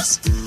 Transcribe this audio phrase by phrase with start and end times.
[0.00, 0.39] Podcast.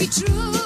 [0.00, 0.59] Be true.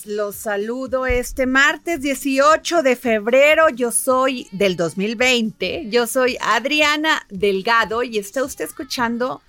[0.00, 7.26] Tardes, los saludo este martes 18 de febrero, yo soy del 2020, yo soy Adriana
[7.30, 9.42] Delgado y está usted escuchando,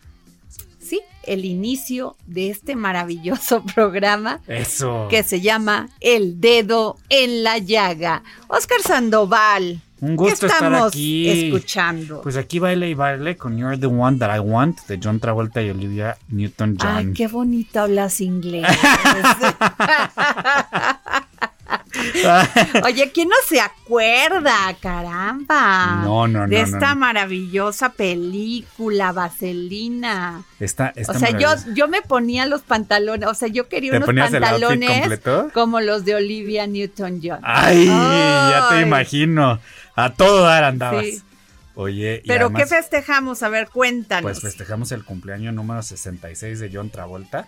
[0.80, 5.08] sí, el inicio de este maravilloso programa Eso.
[5.10, 8.24] que se llama El Dedo en la Llaga.
[8.48, 11.30] Oscar Sandoval, Un gusto ¿qué estar estamos aquí.
[11.30, 12.22] escuchando?
[12.22, 15.62] Pues aquí baile y baile con You're the One That I Want de John Travolta
[15.62, 16.96] y Olivia Newton-John.
[16.96, 18.66] Ay, qué bonito hablas inglés.
[22.84, 26.02] Oye, ¿quién no se acuerda, caramba?
[26.04, 27.02] No, no, no, De esta no.
[27.02, 30.44] maravillosa película, Vaselina.
[30.60, 34.08] Está o sea, yo, yo me ponía los pantalones, o sea, yo quería ¿Te unos
[34.16, 35.22] pantalones
[35.54, 37.40] como los de Olivia Newton-John.
[37.44, 39.60] Ay, ya te imagino.
[40.02, 41.06] A todo dar andabas.
[41.06, 41.22] Sí.
[41.76, 43.44] Oye, y Pero además, ¿qué festejamos?
[43.44, 44.24] A ver, cuéntanos.
[44.24, 47.48] Pues festejamos el cumpleaños número 66 de John Travolta,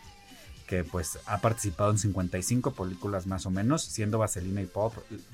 [0.65, 4.93] que pues ha participado en 55 películas más o menos, siendo Vaselina y Pulp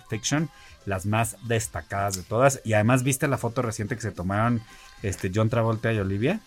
[0.10, 0.50] Fiction
[0.86, 2.62] las más destacadas de todas.
[2.64, 4.62] Y además viste la foto reciente que se tomaron
[5.04, 6.40] este John Travolta y Olivia.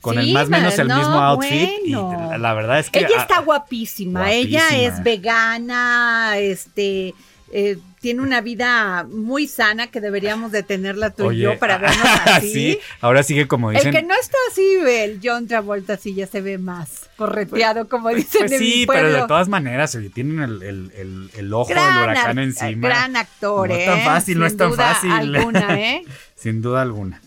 [0.00, 1.68] Con Sí, el más o menos el no, mismo outfit.
[1.90, 2.32] bueno.
[2.34, 3.00] Y la verdad es que.
[3.00, 7.14] Ella está guapísima, ella es vegana, este,
[7.52, 12.06] eh, tiene una vida muy sana que deberíamos de tenerla tú y yo para vernos
[12.26, 12.52] así.
[12.52, 13.92] sí, ahora sigue como El dicen.
[13.92, 18.40] que no está así, el John Travolta sí ya se ve más correteado, como dicen
[18.42, 21.70] Pues en sí, mi pero de todas maneras, oye, tienen el, el- el- el ojo
[21.70, 22.88] gran, del huracán ac- encima.
[22.88, 23.80] gran actor, No ¿eh?
[23.80, 25.10] es tan fácil, no es tan duda fácil.
[25.10, 26.04] alguna, ¿eh?
[26.36, 27.20] Sin duda alguna.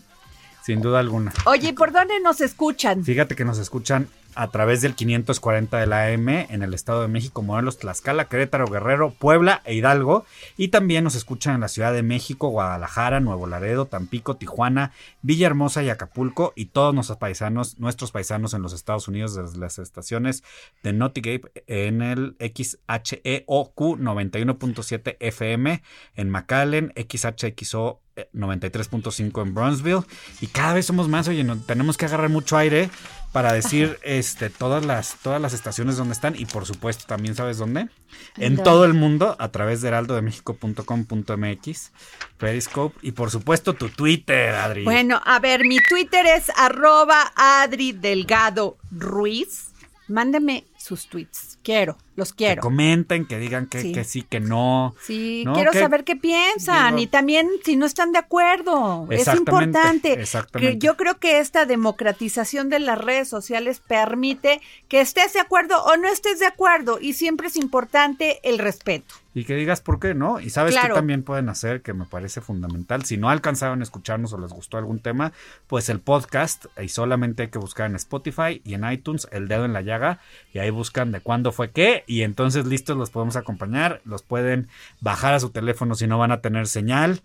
[0.64, 1.32] Sin duda alguna.
[1.46, 3.04] Oye, ¿por dónde nos escuchan?
[3.04, 7.08] Fíjate que nos escuchan a través del 540 de la AM en el Estado de
[7.08, 10.24] México, Morelos, Tlaxcala, Querétaro, Guerrero, Puebla e Hidalgo.
[10.56, 15.82] Y también nos escuchan en la Ciudad de México, Guadalajara, Nuevo Laredo, Tampico, Tijuana, Villahermosa
[15.82, 16.52] y Acapulco.
[16.56, 20.42] Y todos nuestros paisanos, nuestros paisanos en los Estados Unidos desde las estaciones
[20.82, 25.82] de Notigape en el XHEOQ 91.7 FM
[26.16, 30.02] en McAllen, XHXO eh, 93.5 en Bronzeville.
[30.40, 32.90] Y cada vez somos más, oye, no- tenemos que agarrar mucho aire
[33.32, 37.56] para decir este, todas, las, todas las estaciones donde están y por supuesto también sabes
[37.58, 37.88] dónde.
[38.36, 38.62] En ¿Dónde?
[38.62, 41.92] todo el mundo a través de heraldodemexico.com.mx,
[42.38, 44.84] Periscope y por supuesto tu Twitter, Adri.
[44.84, 49.70] Bueno, a ver, mi Twitter es arroba Adri Delgado Ruiz.
[50.08, 51.58] Mándeme sus tweets.
[51.62, 52.62] Quiero, los Que quiero.
[52.62, 53.92] comenten, que digan que Sí.
[53.92, 54.94] que, sí, que no.
[55.02, 55.54] Sí, ¿no?
[55.54, 59.06] quiero Que- saber qué piensan digo- y también si no están de acuerdo.
[59.10, 60.12] Es importante.
[60.20, 60.78] exactamente.
[60.78, 65.82] Que yo creo que esta democratización de las redes sociales permite que estés de acuerdo
[65.84, 69.14] o no estés de acuerdo y siempre es importante el respeto.
[69.34, 70.40] Y que digas por qué no.
[70.40, 70.88] Y sabes Claro.
[70.88, 73.06] que también pueden hacer, que me parece fundamental.
[73.06, 75.32] Si no alcanzaron a escucharnos o les gustó algún tema,
[75.68, 79.64] pues el podcast, y solamente hay que buscar en Spotify y en iTunes el dedo
[79.64, 80.18] en la llaga,
[80.52, 84.68] y ahí buscan de cuándo fue qué, y entonces listos los podemos acompañar, los pueden
[85.00, 87.22] bajar a su teléfono si no van a tener señal.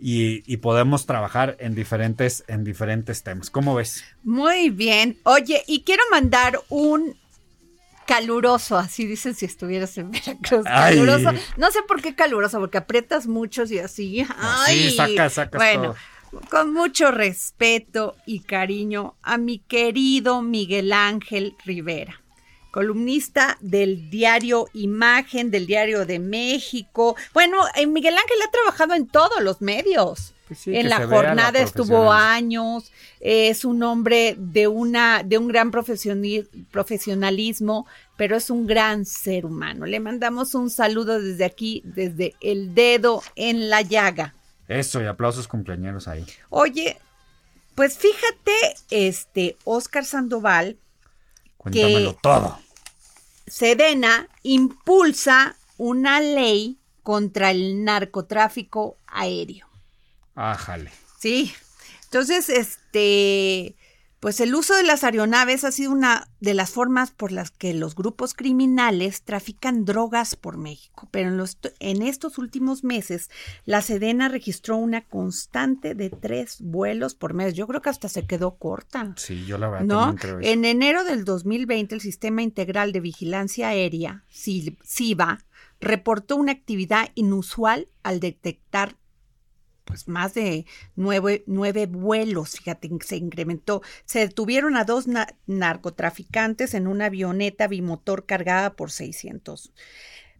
[0.00, 3.50] Y, y podemos trabajar en diferentes, en diferentes temas.
[3.50, 4.04] ¿Cómo ves?
[4.22, 5.18] Muy bien.
[5.24, 7.16] Oye, y quiero mandar un
[8.08, 10.62] caluroso, así dicen si estuvieras en Veracruz.
[10.66, 10.96] Ay.
[10.96, 11.38] Caluroso.
[11.58, 14.26] No sé por qué caluroso, porque aprietas muchos y así.
[14.38, 14.90] Ay.
[14.90, 15.94] Sí, sacas, sacas Bueno,
[16.48, 22.22] con mucho respeto y cariño a mi querido Miguel Ángel Rivera.
[22.70, 27.16] Columnista del diario Imagen, del diario de México.
[27.32, 30.34] Bueno, eh, Miguel Ángel ha trabajado en todos los medios.
[30.48, 35.70] Pues sí, en la jornada estuvo años, es un hombre de una de un gran
[35.70, 37.86] profesionalismo,
[38.16, 39.84] pero es un gran ser humano.
[39.84, 44.34] Le mandamos un saludo desde aquí, desde el dedo en la llaga.
[44.68, 46.24] Eso, y aplausos cumpleañeros ahí.
[46.48, 46.96] Oye,
[47.74, 50.78] pues fíjate, este Oscar Sandoval,
[51.58, 52.58] Cuéntamelo todo.
[53.46, 59.66] Sedena impulsa una ley contra el narcotráfico aéreo.
[60.34, 60.90] Ájale.
[61.18, 61.52] Sí.
[62.04, 63.74] Entonces, este,
[64.20, 67.72] pues el uso de las aeronaves ha sido una de las formas por las que
[67.72, 71.08] los grupos criminales trafican drogas por México.
[71.12, 73.30] Pero en, los, en estos últimos meses,
[73.64, 77.54] la Sedena registró una constante de tres vuelos por mes.
[77.54, 79.14] Yo creo que hasta se quedó corta.
[79.16, 80.16] Sí, yo la verdad.
[80.40, 85.44] En enero del 2020, el Sistema Integral de Vigilancia Aérea, SIVA,
[85.80, 88.96] reportó una actividad inusual al detectar
[89.88, 93.80] pues más de nueve, nueve vuelos, fíjate, se incrementó.
[94.04, 99.72] Se detuvieron a dos na- narcotraficantes en una avioneta bimotor cargada por 600.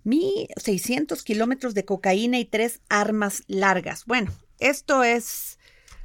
[0.05, 4.05] Mi 600 kilómetros de cocaína y tres armas largas.
[4.05, 5.59] Bueno, esto es,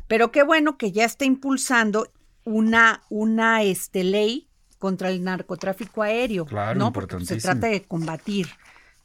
[0.07, 2.11] pero qué bueno que ya está impulsando
[2.45, 4.49] una, una este, ley
[4.79, 6.93] contra el narcotráfico aéreo, Claro, ¿no?
[6.93, 8.47] Porque se trata de combatir,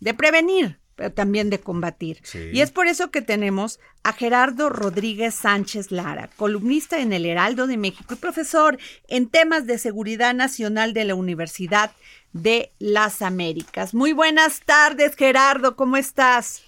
[0.00, 2.18] de prevenir, pero también de combatir.
[2.24, 2.50] Sí.
[2.52, 7.68] Y es por eso que tenemos a Gerardo Rodríguez Sánchez Lara, columnista en el Heraldo
[7.68, 11.92] de México y profesor en temas de seguridad nacional de la Universidad
[12.32, 13.94] de las Américas.
[13.94, 16.64] Muy buenas tardes, Gerardo, ¿cómo estás?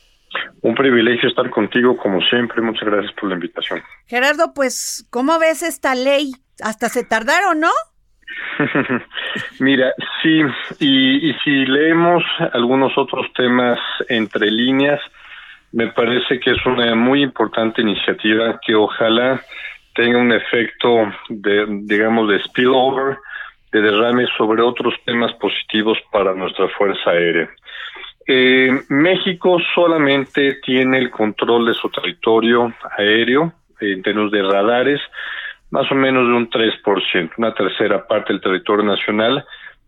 [0.63, 2.63] Un privilegio estar contigo como siempre.
[2.63, 3.83] Muchas gracias por la invitación.
[4.07, 6.33] Gerardo, pues, ¿cómo ves esta ley?
[6.63, 7.71] Hasta se tardaron, ¿no?
[9.61, 9.93] Mira,
[10.23, 10.43] sí,
[10.81, 12.23] y, si leemos
[12.53, 13.79] algunos otros temas
[14.09, 15.01] entre líneas,
[15.73, 19.41] me parece que es una muy importante iniciativa que ojalá
[19.95, 23.19] tenga un efecto de, digamos, de spillover,
[23.73, 27.49] de derrame sobre otros temas positivos para nuestra Fuerza Aérea.
[28.27, 35.01] Eh, México solamente tiene el control de su territorio aéreo en términos de radares,
[35.71, 39.45] más o menos de un 3%, una tercera parte del territorio nacional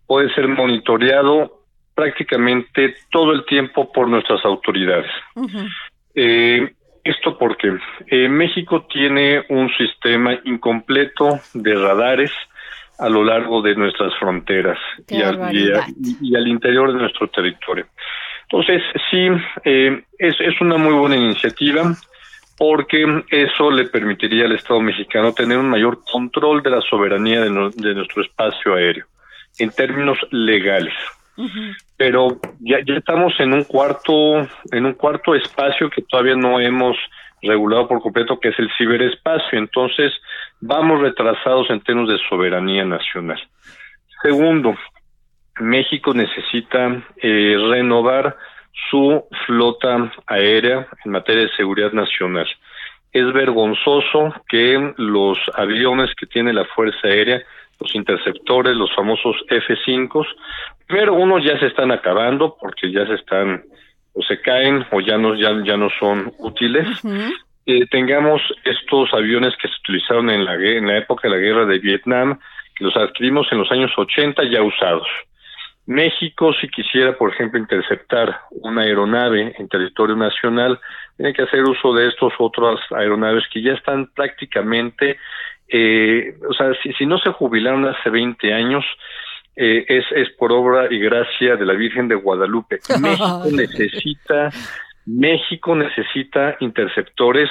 [0.07, 1.61] puede ser monitoreado
[1.95, 5.11] prácticamente todo el tiempo por nuestras autoridades.
[6.15, 6.73] Eh,
[7.05, 7.77] esto porque
[8.07, 12.31] eh, México tiene un sistema incompleto de radares
[12.99, 15.39] a lo largo de nuestras fronteras y al,
[15.73, 15.87] a-
[16.21, 17.87] y al interior de nuestro territorio.
[18.43, 19.29] Entonces, sí,
[19.65, 21.83] eh, es, es una muy buena iniciativa
[22.63, 27.51] porque eso le permitiría al Estado mexicano tener un mayor control de la soberanía de,
[27.51, 29.05] no- de nuestro espacio aéreo
[29.59, 30.95] en términos legales.
[31.97, 36.97] Pero ya, ya estamos en un cuarto en un cuarto espacio que todavía no hemos
[37.43, 39.59] regulado por completo, que es el ciberespacio.
[39.59, 40.13] Entonces,
[40.61, 43.43] vamos retrasados en términos de soberanía nacional.
[44.23, 44.77] Segundo,
[45.59, 48.37] México necesita eh, renovar
[48.91, 52.47] su flota aérea en materia de seguridad nacional.
[53.13, 57.43] Es vergonzoso que los aviones que tiene la Fuerza Aérea,
[57.79, 60.27] los interceptores, los famosos F-5,
[60.87, 63.65] pero unos ya se están acabando porque ya se están
[64.15, 66.87] o se caen o ya no ya, ya no son útiles.
[67.65, 71.65] Eh, tengamos estos aviones que se utilizaron en la en la época de la guerra
[71.65, 72.39] de Vietnam,
[72.75, 75.07] que los adquirimos en los años 80 ya usados.
[75.87, 80.79] México, si quisiera, por ejemplo, interceptar una aeronave en territorio nacional,
[81.17, 85.19] tiene que hacer uso de estos otras aeronaves que ya están prácticamente,
[85.69, 88.85] eh, o sea, si, si no se jubilaron hace 20 años,
[89.57, 92.79] eh, es, es por obra y gracia de la Virgen de Guadalupe.
[93.01, 94.51] México necesita,
[95.05, 97.51] México necesita interceptores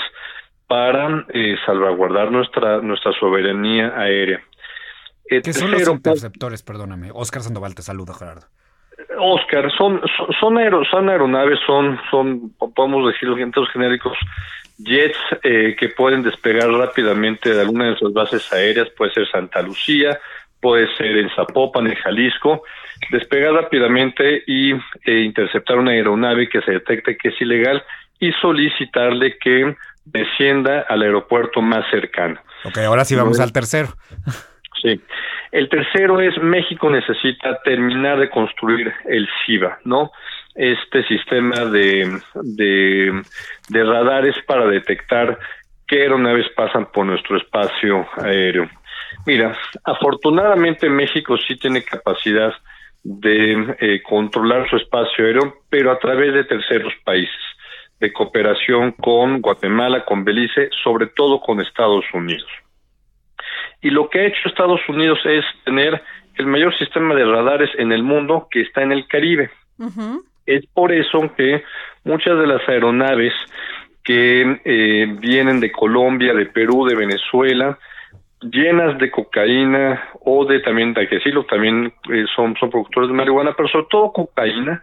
[0.67, 4.41] para eh, salvaguardar nuestra, nuestra soberanía aérea.
[5.31, 6.61] Eh, ¿Qué son los interceptores?
[6.63, 7.09] Perdóname.
[7.13, 8.47] Oscar Sandoval te saluda, Gerardo.
[9.17, 14.17] Oscar, son, son, son, aero- son aeronaves, son, son, podemos decirlo en términos genéricos,
[14.77, 19.61] jets eh, que pueden despegar rápidamente de alguna de nuestras bases aéreas, puede ser Santa
[19.61, 20.19] Lucía,
[20.59, 22.63] puede ser en Zapopan, en Jalisco,
[23.09, 27.83] despegar rápidamente y eh, interceptar una aeronave que se detecte que es ilegal
[28.19, 32.39] y solicitarle que descienda al aeropuerto más cercano.
[32.65, 33.89] Ok, ahora sí vamos al tercero.
[34.81, 34.99] Sí.
[35.51, 40.11] El tercero es México necesita terminar de construir el CIBA, ¿no?
[40.55, 43.21] Este sistema de, de,
[43.69, 45.37] de radares para detectar
[45.87, 48.69] qué aeronaves pasan por nuestro espacio aéreo.
[49.25, 52.53] Mira, afortunadamente México sí tiene capacidad
[53.03, 57.41] de eh, controlar su espacio aéreo, pero a través de terceros países,
[57.99, 62.49] de cooperación con Guatemala, con Belice, sobre todo con Estados Unidos.
[63.81, 66.01] Y lo que ha hecho Estados Unidos es tener
[66.35, 69.49] el mayor sistema de radares en el mundo que está en el Caribe.
[70.45, 71.63] Es por eso que
[72.03, 73.33] muchas de las aeronaves
[74.03, 77.77] que eh, vienen de Colombia, de Perú, de Venezuela,
[78.41, 83.15] llenas de cocaína o de también, hay que decirlo, también eh, son, son productores de
[83.15, 84.81] marihuana, pero sobre todo cocaína,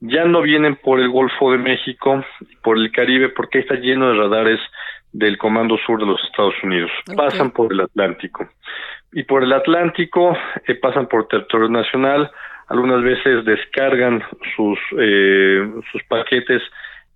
[0.00, 2.24] ya no vienen por el Golfo de México,
[2.62, 4.60] por el Caribe, porque está lleno de radares
[5.12, 6.90] del Comando Sur de los Estados Unidos.
[7.16, 8.48] Pasan por el Atlántico.
[9.12, 10.36] Y por el Atlántico
[10.66, 12.30] eh, pasan por territorio nacional,
[12.68, 14.22] algunas veces descargan
[14.54, 16.62] sus, eh, sus paquetes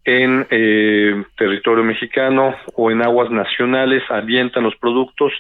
[0.04, 5.32] en eh, territorio mexicano o en aguas nacionales, avientan los productos.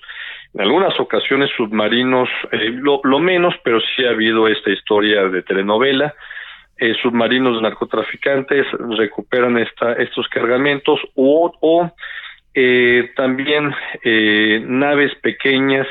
[0.54, 5.42] En algunas ocasiones submarinos, eh, lo, lo menos, pero sí ha habido esta historia de
[5.42, 6.14] telenovela.
[6.78, 11.90] Eh, submarinos de narcotraficantes recuperan esta, estos cargamentos o, o
[12.54, 15.86] eh, también eh, naves pequeñas,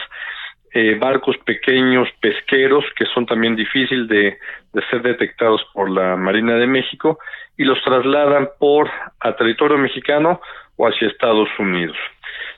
[0.74, 4.38] eh, barcos pequeños, pesqueros, que son también difíciles de,
[4.74, 7.20] de ser detectados por la Marina de México
[7.58, 8.90] y los trasladan por
[9.20, 10.42] a territorio mexicano
[10.76, 11.98] o hacia Estados Unidos.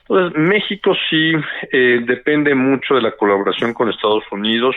[0.08, 1.32] Entonces, México sí
[1.72, 4.76] eh, depende mucho de la colaboración con Estados Unidos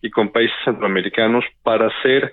[0.00, 2.32] y con países centroamericanos para hacer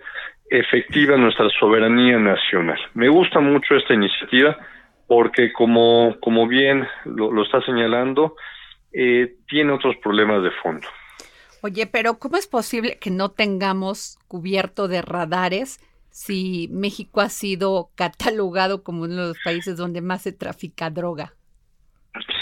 [0.50, 2.80] efectiva nuestra soberanía nacional.
[2.94, 4.58] Me gusta mucho esta iniciativa
[5.08, 8.36] porque, como, como bien lo, lo está señalando,
[8.94, 10.88] eh, tiene otros problemas de fondo.
[11.62, 17.90] Oye, pero ¿cómo es posible que no tengamos cubierto de radares si México ha sido
[17.96, 21.34] catalogado como uno de los países donde más se trafica droga?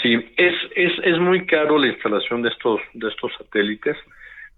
[0.02, 3.96] Sí, es, es, es muy caro la instalación de estos, de estos satélites,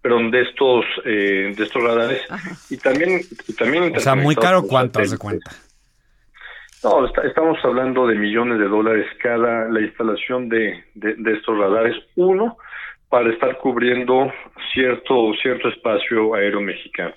[0.01, 2.23] perdón, de estos, eh, de estos radares
[2.71, 5.19] y también, y también O sea, muy caro, ¿cuánto satélites.
[5.19, 5.51] cuenta?
[6.85, 11.97] No, está- estamos hablando de millones de dólares cada la instalación de, de, estos radares.
[12.17, 12.57] Uno,
[13.09, 14.33] para estar cubriendo
[14.73, 17.15] cierto, cierto espacio aéreo mexicano.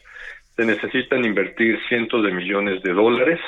[0.55, 3.39] Se necesitan invertir cientos de millones de dólares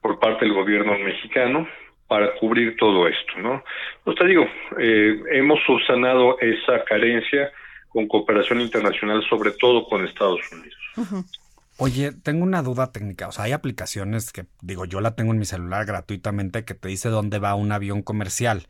[0.00, 1.68] por parte del gobierno mexicano
[2.08, 3.62] para cubrir todo esto, ¿no?
[4.04, 4.46] Pues te digo,
[4.78, 7.50] eh, hemos subsanado esa carencia
[7.88, 10.78] con cooperación internacional, sobre todo con Estados Unidos.
[11.78, 13.28] Oye, tengo una duda técnica.
[13.28, 16.88] O sea, hay aplicaciones que, digo, yo la tengo en mi celular gratuitamente que te
[16.88, 18.66] dice dónde va un avión comercial.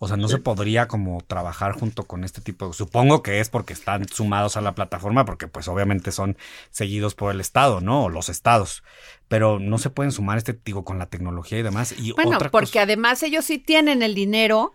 [0.00, 2.72] O sea, no se podría como trabajar junto con este tipo de...
[2.72, 6.36] Supongo que es porque están sumados a la plataforma, porque pues obviamente son
[6.70, 8.04] seguidos por el Estado, ¿no?
[8.04, 8.82] O los estados.
[9.28, 11.94] Pero no se pueden sumar este, digo, con la tecnología y demás.
[11.98, 14.74] Y Bueno, otra porque cosa- además ellos sí tienen el dinero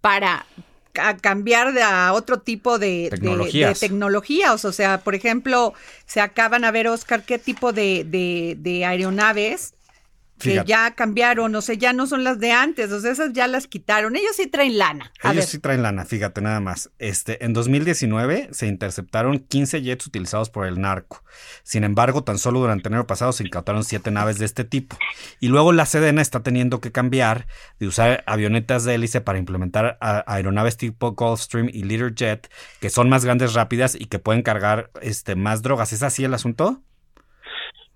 [0.00, 0.46] para
[0.96, 3.10] ca- cambiar de a otro tipo de, de-
[3.74, 4.64] de Tecnologías.
[4.64, 5.74] O sea, por ejemplo,
[6.06, 8.84] se acaban a ver, Oscar, qué tipo de, de- de
[10.38, 13.46] que ya cambiaron, o sea, ya no son las de antes, o sea, esas ya
[13.46, 14.16] las quitaron.
[14.16, 15.12] Ellos sí traen lana.
[15.22, 16.90] A Ellos ver, sí traen lana, fíjate nada más.
[16.98, 21.22] Este, en 2019 se interceptaron 15 jets utilizados por el narco.
[21.62, 24.96] Sin embargo, tan solo durante enero pasado se incautaron 7 naves de este tipo.
[25.40, 27.46] Y luego la Sedena está teniendo que cambiar
[27.78, 32.50] de usar avionetas de hélice para implementar aeronaves tipo Gulfstream y Learjet,
[32.80, 35.92] que son más grandes, rápidas y que pueden cargar este, más drogas.
[35.92, 36.82] ¿Es así el asunto?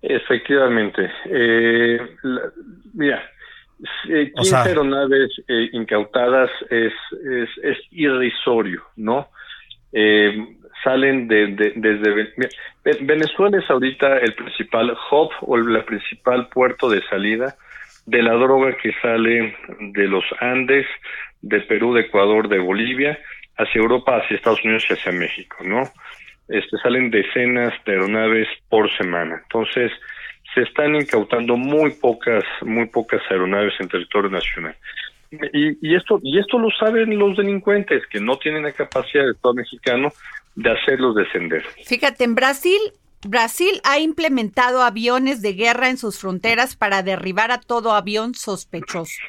[0.01, 1.11] Efectivamente.
[1.25, 2.51] Eh, la-
[2.93, 3.23] mira,
[4.09, 6.93] eh, 15 O sea- aeronaves eh, incautadas es,
[7.25, 9.27] es, es irrisorio, ¿no?
[9.93, 12.29] Eh, salen de, de- desde
[13.01, 17.55] Venezuela es ahorita el principal hub o el principal puerto de salida
[18.07, 20.87] de la droga que sale de los Andes,
[21.43, 23.19] de Perú, de Ecuador, de Bolivia,
[23.57, 25.83] hacia Europa, hacia Estados Unidos y hacia México, ¿no?
[26.47, 29.41] Este, salen decenas de aeronaves por semana.
[29.43, 29.91] Entonces,
[30.53, 34.75] se están incautando muy pocas, muy pocas aeronaves en territorio nacional.
[35.53, 39.53] Y, esto, y esto lo saben los delincuentes, que no tienen la capacidad del Estado
[39.53, 40.11] mexicano
[40.55, 41.63] de hacerlos descender.
[41.85, 42.79] Fíjate, en Brasil,
[43.25, 49.21] Brasil ha implementado aviones de guerra en sus fronteras para derribar a todo avión sospechoso.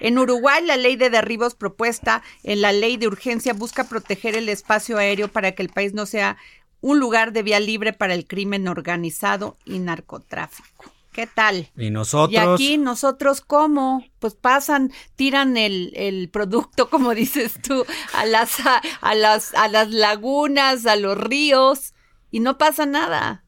[0.00, 4.48] En Uruguay, la ley de derribos propuesta en la ley de urgencia busca proteger el
[4.48, 6.36] espacio aéreo para que el país no sea
[6.80, 10.92] un lugar de vía libre para el crimen organizado y narcotráfico.
[11.14, 11.68] ¿Qué tal?
[11.78, 12.32] Y nosotros.
[12.32, 14.04] Y aquí nosotros, ¿cómo?
[14.18, 19.68] Pues pasan, tiran el, el producto, como dices tú, a las, a, a las, a
[19.68, 21.94] las lagunas, a los ríos,
[22.32, 23.44] y no pasa nada.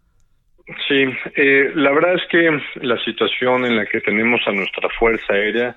[0.89, 1.05] Sí,
[1.37, 5.77] eh, la verdad es que la situación en la que tenemos a nuestra Fuerza Aérea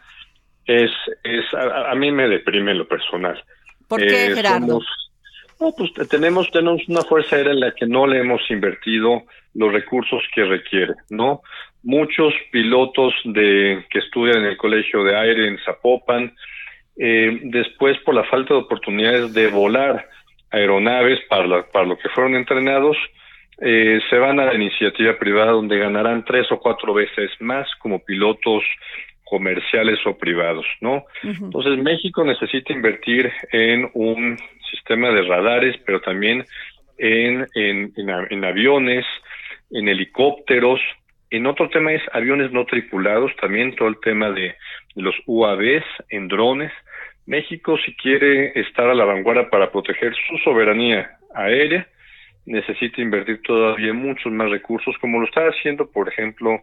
[0.69, 0.91] es,
[1.23, 3.41] es a, a mí me deprime lo personal.
[3.87, 4.67] ¿Por qué, Eh, Gerardo?
[4.67, 5.09] somos-
[5.59, 9.23] no, pues te- tenemos, tenemos una fuerza aérea en la que no le hemos invertido
[9.55, 11.41] los recursos que requiere, ¿no?
[11.83, 16.33] Muchos pilotos de que estudian en el Colegio de Aire en Zapopan,
[16.97, 20.07] eh, después por la falta de oportunidades de volar
[20.51, 22.95] aeronaves para, la- para lo que fueron entrenados,
[23.61, 27.99] eh, se van a la iniciativa privada donde ganarán tres o cuatro veces más como
[28.05, 28.63] pilotos
[29.29, 31.03] comerciales o privados, ¿no?
[31.23, 34.37] Entonces México necesita invertir en un
[34.71, 36.45] sistema de radares, pero también
[36.97, 39.05] en, en, en, a- en aviones,
[39.71, 40.79] en helicópteros.
[41.29, 44.55] En otro tema es aviones no tripulados, también todo el tema de,
[44.95, 46.71] de los UAVs, en drones.
[47.27, 51.85] México, si quiere estar a la vanguardia para proteger su soberanía aérea,
[52.47, 56.61] necesita invertir todavía muchos más recursos, como lo está haciendo, por ejemplo,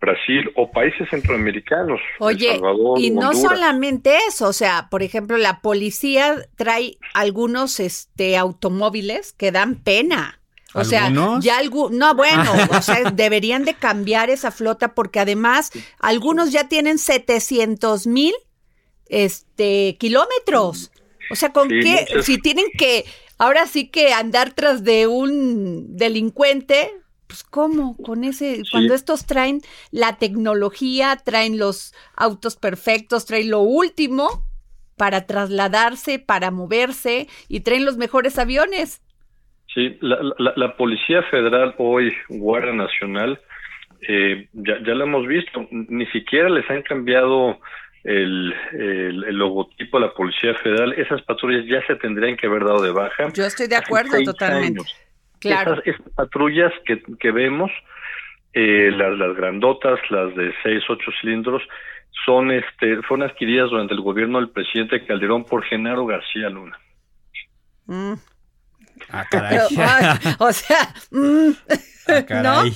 [0.00, 2.00] Brasil o países centroamericanos.
[2.20, 3.40] El Oye, Salvador, y no Honduras.
[3.40, 10.40] solamente eso, o sea, por ejemplo, la policía trae algunos este automóviles que dan pena.
[10.74, 11.42] O sea, ¿Algunos?
[11.42, 16.68] ya algu no, bueno, o sea, deberían de cambiar esa flota porque además algunos ya
[16.68, 18.34] tienen 700 mil
[19.08, 20.90] este, kilómetros.
[21.30, 22.06] O sea, ¿con Sí, qué?
[22.10, 23.04] muchas- Si tienen que,
[23.38, 26.92] ahora sí que andar tras de un delincuente,
[27.36, 27.96] pues ¿cómo?
[27.96, 34.46] Con ese, cuando estos traen la tecnología, traen los autos perfectos, traen lo último
[34.96, 39.02] para trasladarse, para moverse y traen los mejores aviones.
[39.74, 43.38] Sí, la, la, la Policía Federal hoy, Guardia Nacional,
[44.08, 47.58] eh, ya, ya lo hemos visto, ni siquiera les han cambiado
[48.04, 50.94] el, el, el logotipo a la Policía Federal.
[50.94, 53.28] Esas patrullas ya se tendrían que haber dado de baja.
[53.34, 54.80] Yo estoy de acuerdo totalmente.
[54.80, 55.05] años.
[55.46, 55.74] Claro.
[55.74, 57.70] Esas, esas patrullas que, que vemos,
[58.52, 61.62] eh, las, las grandotas, las de seis, ocho cilindros,
[62.24, 66.78] son este, fueron adquiridas durante el gobierno del presidente Calderón por Genaro García Luna.
[67.86, 68.14] Mm.
[69.10, 69.58] Ah, caray.
[69.68, 71.50] Pero, ay, o sea, mm,
[72.08, 72.72] Ah, caray.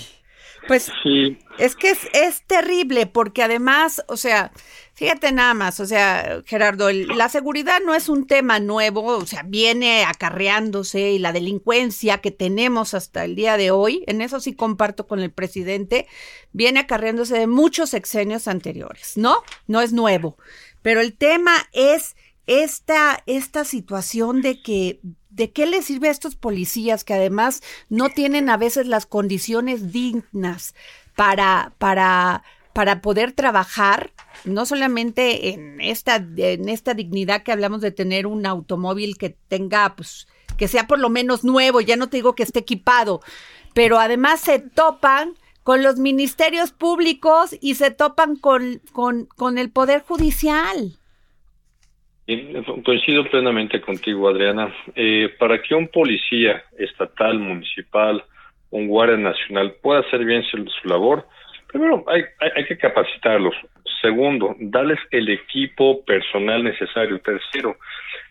[0.68, 4.52] Pues Sí, Es que es, es terrible porque además, o sea,
[4.94, 9.26] fíjate nada más, o sea, Gerardo, el- la seguridad no es un tema nuevo, o
[9.26, 14.40] sea, viene acarreándose y la delincuencia que tenemos hasta el día de hoy, en eso
[14.40, 16.06] sí comparto con el presidente,
[16.52, 19.42] viene acarreándose de muchos sexenios anteriores, ¿no?
[19.66, 20.36] No es nuevo.
[20.82, 26.36] Pero el tema es esta, esta situación de que, ¿de qué le sirve a estos
[26.36, 30.74] policías que además no tienen a veces las condiciones dignas
[31.16, 34.12] para, para, para poder trabajar,
[34.44, 39.94] no solamente en esta, en esta dignidad que hablamos de tener un automóvil que tenga,
[39.96, 43.20] pues, que sea por lo menos nuevo, ya no te digo que esté equipado,
[43.74, 49.70] pero además se topan con los ministerios públicos y se topan con, con, con el
[49.70, 50.99] Poder Judicial.
[52.84, 54.72] Coincido plenamente contigo, Adriana.
[54.94, 58.22] Eh, para que un policía estatal, municipal,
[58.70, 61.26] un guardia nacional pueda hacer bien su, labor,
[61.66, 62.24] primero hay,
[62.66, 63.54] que capacitarlos.
[64.00, 67.18] Segundo, darles el equipo personal necesario.
[67.20, 67.76] Tercero,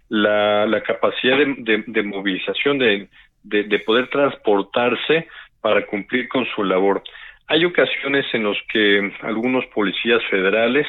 [0.07, 3.07] la, capacidad de, movilización, de,
[3.43, 5.27] de- de poder transportarse
[5.61, 7.03] para cumplir con su labor.
[7.47, 10.87] Hay ocasiones en los que algunos policías federales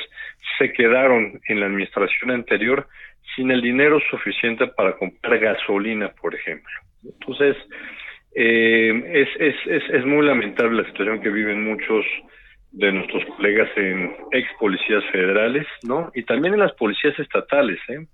[0.58, 2.88] se quedaron en la administración anterior
[3.34, 6.72] sin el dinero suficiente para comprar gasolina, por ejemplo.
[7.04, 7.56] Entonces,
[8.34, 12.04] eh, es, es, es, es muy lamentable la situación que viven muchos
[12.72, 16.10] de nuestros colegas en ex policías federales, ¿no?
[16.14, 18.06] Y también en las policías estatales, ¿eh?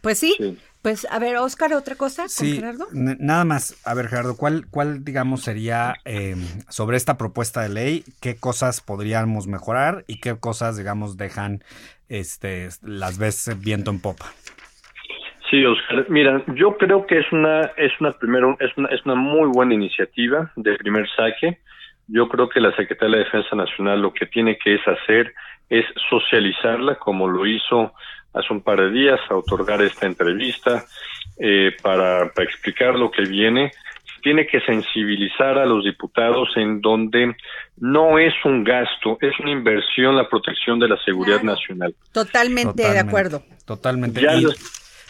[0.00, 0.58] Pues sí, Sí.
[0.82, 2.86] pues a ver, Oscar, otra cosa con Sí, Gerardo.
[2.92, 3.76] nada más.
[3.86, 6.36] A ver, Gerardo, ¿cuál, cuál digamos, sería eh,
[6.68, 8.04] sobre esta propuesta de ley?
[8.20, 11.62] ¿Qué cosas podríamos mejorar y qué cosas, digamos, dejan,
[12.08, 14.26] este, las ves viento en popa?
[15.50, 16.06] Sí, Oscar.
[16.08, 19.74] Mira, yo creo que es una, es una primero, es una, es una muy buena
[19.74, 21.60] iniciativa de primer saque.
[22.08, 25.32] Yo creo que la Secretaría de Defensa Nacional lo que tiene que es hacer
[25.70, 27.92] es socializarla, como lo hizo
[28.34, 30.84] hace un par de días, a otorgar esta entrevista
[31.38, 33.70] eh, para, para explicar lo que viene.
[34.22, 37.36] Tiene que sensibilizar a los diputados en donde
[37.78, 41.56] no es un gasto, es una inversión la protección de la seguridad Claro.
[41.56, 41.94] nacional.
[42.12, 43.42] Totalmente, de acuerdo.
[43.66, 44.20] Totalmente.
[44.22, 44.56] Ya y, los-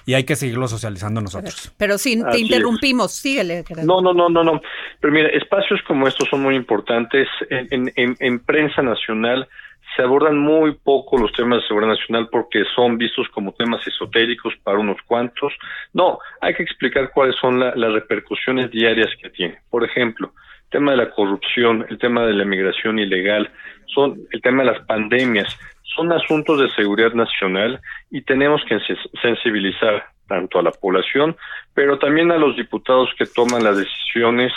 [0.07, 1.73] y hay que seguirlo socializando nosotros.
[1.79, 3.13] Pero sí, te Así interrumpimos.
[3.15, 3.87] Síguele, Gerardo.
[3.87, 4.61] No, no, no, no, no.
[5.01, 7.29] Pero mira, espacios como estos son muy importantes.
[7.51, 9.47] En, en, en, en prensa nacional
[9.95, 14.55] se abordan muy poco los temas de seguridad nacional porque son vistos como temas esotéricos
[14.63, 15.53] para unos cuantos.
[15.93, 19.59] No, hay que explicar cuáles son la- las repercusiones diarias que tiene.
[19.71, 20.33] Por ejemplo,
[20.65, 23.51] el tema de la corrupción, el tema de la migración ilegal,
[23.95, 25.57] son el tema de las pandemias,
[25.95, 27.81] son asuntos de seguridad nacional
[28.11, 31.37] y tenemos que sensi- sensibilizar tanto a la población,
[31.75, 34.53] pero también a los diputados que toman las decisiones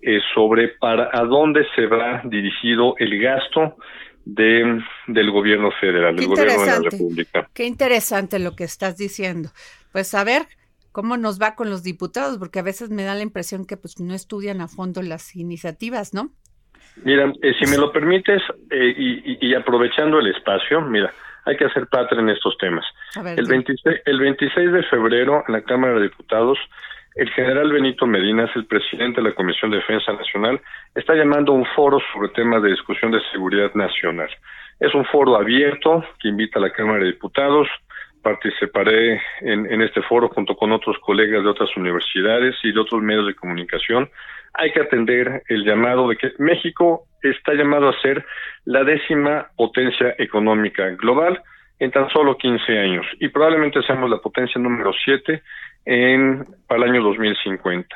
[0.00, 3.74] eh, sobre para a dónde se va dirigido el gasto
[4.28, 6.90] de, del gobierno federal, Qué del gobierno de la.
[6.90, 7.48] República.
[7.54, 9.48] Qué interesante lo que estás diciendo.
[9.90, 10.42] Pues a ver
[10.92, 14.00] cómo nos va con los diputados, porque a veces me da la impresión que pues
[14.00, 16.30] no estudian a fondo las iniciativas, ¿no?
[17.04, 18.94] Mira, eh, si me lo permites, eh,
[19.40, 21.12] y, aprovechando el espacio, mira,
[21.46, 22.84] hay que hacer patria en estos temas.
[23.22, 23.64] Ver, El dime.
[23.64, 26.58] 26, el 26 de febrero, en la Cámara de Diputados,
[27.18, 30.60] el general Benito Medina, es el presidente de la Comisión de Defensa Nacional,
[30.94, 34.28] está llamando un foro sobre temas de discusión de seguridad nacional.
[34.78, 37.66] Es un foro abierto que invita a la Cámara de Diputados.
[38.22, 43.02] Participaré en, en este foro junto con otros colegas de otras universidades y de otros
[43.02, 44.08] medios de comunicación.
[44.54, 48.24] Hay que atender el llamado de que México está llamado a ser
[48.64, 51.42] la décima potencia económica global
[51.80, 55.42] en tan solo 15 años y probablemente seamos la potencia número 7
[55.88, 57.88] en, para el año 2050.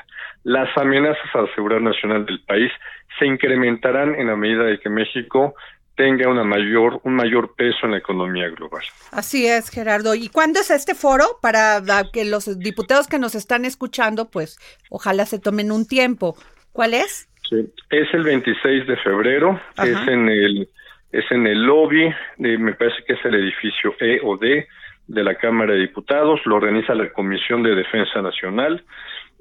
[0.45, 2.73] Las amenazas a la seguridad nacional del país
[3.19, 5.55] se incrementarán en la medida de que México
[5.95, 8.83] tenga una mayor, un mayor peso en la economía global.
[9.13, 10.15] Así es, Gerardo.
[10.15, 11.25] ¿Y cuándo es este foro?
[11.43, 16.35] Para que los diputados que nos están escuchando, pues ojalá se tomen un tiempo.
[16.73, 17.29] ¿Cuál es?
[17.49, 17.71] Sí.
[17.91, 19.87] Es el 26 de febrero, Ajá.
[19.87, 20.69] es en el
[21.13, 24.67] es en el lobby, de- me parece que es el edificio E o D
[25.07, 28.85] de la Cámara de Diputados, lo organiza la Comisión de Defensa Nacional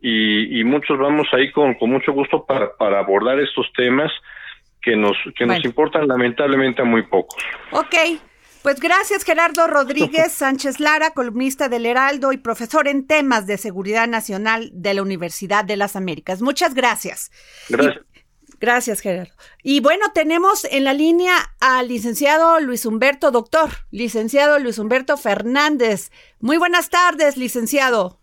[0.01, 4.11] y, y muchos vamos ahí con, con mucho gusto para, para abordar estos temas
[4.81, 7.41] que nos que nos importan lamentablemente a muy pocos.
[7.71, 7.95] Ok.
[8.63, 14.07] Pues gracias, Gerardo Rodríguez Sánchez Lara, columnista del Heraldo y profesor en temas de seguridad
[14.07, 16.41] nacional de la Universidad de las Américas.
[16.41, 17.31] Muchas gracias.
[17.69, 18.05] Gracias.
[18.61, 19.33] Gracias, Gerardo.
[19.63, 26.11] Y bueno, tenemos en la línea al licenciado Luis Humberto, doctor, licenciado Luis Humberto Fernández.
[26.39, 28.19] Muy buenas tardes, licenciado.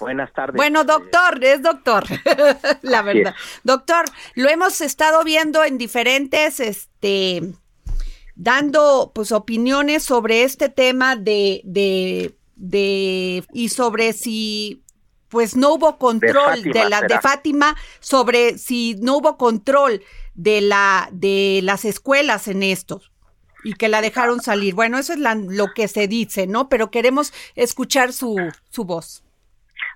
[0.00, 0.56] Buenas tardes.
[0.56, 2.04] Bueno, doctor, es doctor,
[2.82, 3.34] la Así verdad.
[3.62, 7.40] Doctor, lo hemos estado viendo en diferentes, este,
[8.34, 14.83] dando pues opiniones sobre este tema de, de, de, y sobre si
[15.34, 17.18] pues no hubo control de, Fátima, la de.
[17.20, 20.00] Fátima sobre si no hubo control
[20.34, 23.02] de la de las escuelas en esto
[23.64, 24.74] y que la dejaron salir.
[24.74, 26.68] Bueno, eso es la- lo que se dice, ¿no?
[26.68, 28.36] Pero queremos escuchar su
[28.70, 29.24] su voz.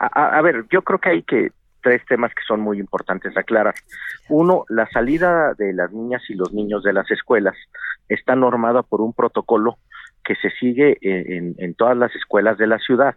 [0.00, 1.50] A, ver, yo creo que hay que
[1.82, 3.74] tres temas que son muy importantes aclarar.
[4.28, 7.54] Uno, la salida de las niñas y los niños de las escuelas
[8.08, 9.78] está normada por un protocolo
[10.24, 13.14] que se sigue en- en todas las escuelas de la ciudad.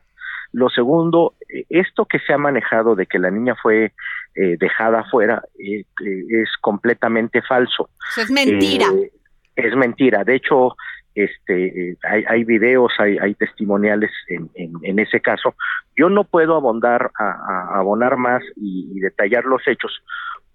[0.54, 3.94] Lo segundo, eh, esto que se ha manejado de que la niña fue
[4.36, 7.90] eh, dejada afuera eh, eh, es completamente falso.
[8.12, 8.88] Eso es mentira.
[8.88, 9.12] Eh,
[9.56, 10.24] es mentira.
[10.24, 10.76] De hecho,
[11.16, 15.56] este, hay, hay videos, hay, hay testimoniales en, en, en ese caso.
[15.96, 20.02] Yo no puedo abondar a, a- abonar más y, y detallar los hechos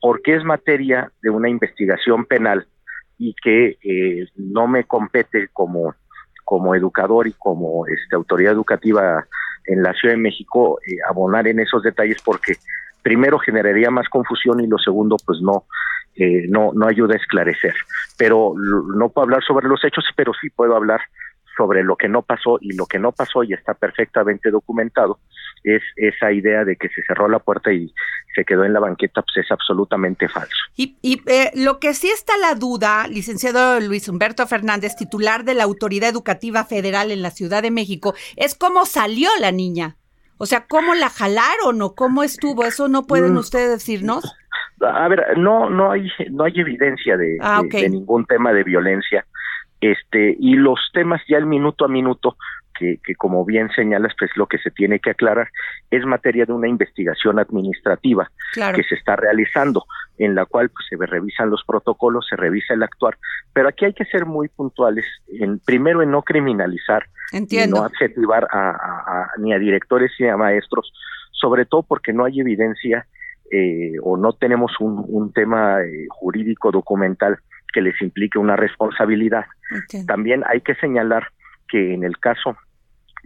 [0.00, 2.66] porque es materia de una investigación penal
[3.18, 5.94] y que eh, no me compete como
[6.44, 9.26] como educador y como este, autoridad educativa
[9.66, 12.54] en la Ciudad de México eh, abonar en esos detalles porque
[13.02, 15.64] primero generaría más confusión y lo segundo pues no
[16.16, 17.74] eh, no no ayuda a esclarecer.
[18.16, 21.00] Pero no puedo hablar sobre los hechos pero sí puedo hablar
[21.56, 25.18] sobre lo que no pasó y lo que no pasó y está perfectamente documentado
[25.64, 27.92] es esa idea de que se cerró la puerta y
[28.34, 32.08] se quedó en la banqueta pues es absolutamente falso Y, y, eh, lo que sí
[32.08, 37.30] está la duda, licenciado Luis Humberto Fernández, titular de la Autoridad Educativa Federal en la
[37.30, 39.96] Ciudad de México, es cómo salió la niña.
[40.38, 42.64] O sea, cómo la jalaron o cómo estuvo.
[42.64, 43.38] ¿Eso no pueden Mm.
[43.38, 44.22] ustedes decirnos?
[44.82, 47.72] A ver, no, no hay, no hay evidencia de, Ah, de- ok.
[47.72, 49.24] de ningún tema de violencia,
[49.80, 52.36] este, y los temas ya el minuto a minuto,
[52.78, 55.48] que, que, como bien señalas, pues lo que se tiene que aclarar
[55.90, 58.76] es materia de una investigación administrativa Claro.
[58.76, 59.84] que se está realizando,
[60.18, 63.16] en la cual pues, se revisan los protocolos, se revisa el actuar,
[63.54, 67.76] pero aquí hay que ser muy puntuales, en, primero en no criminalizar, Entiendo.
[67.76, 70.92] y no adjetivar a, a- a- ni a directores ni a maestros,
[71.32, 73.06] sobre todo porque no hay evidencia
[73.50, 77.38] eh, o no tenemos un, un tema eh, jurídico documental
[77.76, 79.44] que les implique una responsabilidad.
[79.70, 80.06] Entiendo.
[80.06, 81.28] También hay que señalar
[81.68, 82.56] que en el caso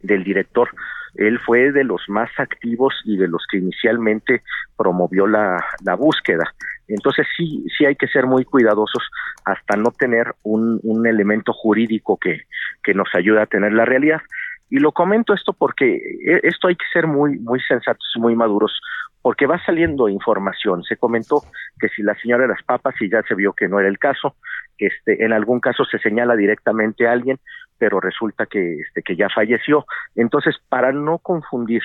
[0.02, 0.68] del director,
[1.14, 4.42] él fue de los más activos y de los que inicialmente
[4.76, 6.52] promovió la, la búsqueda.
[6.88, 9.08] Entonces sí, sí hay que ser muy cuidadosos
[9.44, 12.42] hasta no tener un, un elemento jurídico que,
[12.82, 14.20] que nos ayude a tener la realidad.
[14.70, 18.34] Y lo comento esto porque eh, esto hay que ser muy, muy sensatos y muy
[18.36, 18.80] maduros,
[19.22, 20.82] porque va saliendo información.
[20.84, 21.42] Se comentó
[21.78, 23.98] que si la señora de las papas, y ya se vio que no era el
[23.98, 24.36] caso,
[24.78, 27.38] este, en algún caso se señala directamente a alguien,
[27.78, 29.84] pero resulta que, este, que ya falleció.
[30.14, 31.82] Entonces, para no confundir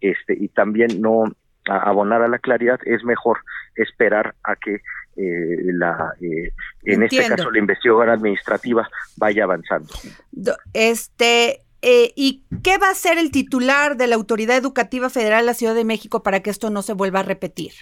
[0.00, 1.24] este, y también no
[1.66, 3.38] abonar a la claridad, es mejor
[3.74, 4.76] esperar a que
[5.16, 6.52] eh, la, eh,
[6.84, 9.92] en este caso la investigación administrativa vaya avanzando.
[10.30, 15.40] Do- Este, eh, ¿y qué va a hacer el titular de la Autoridad Educativa Federal
[15.42, 17.72] de la Ciudad de México para que esto no se vuelva a repetir?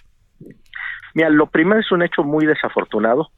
[1.14, 3.30] Mira, lo primero es un hecho muy desafortunado,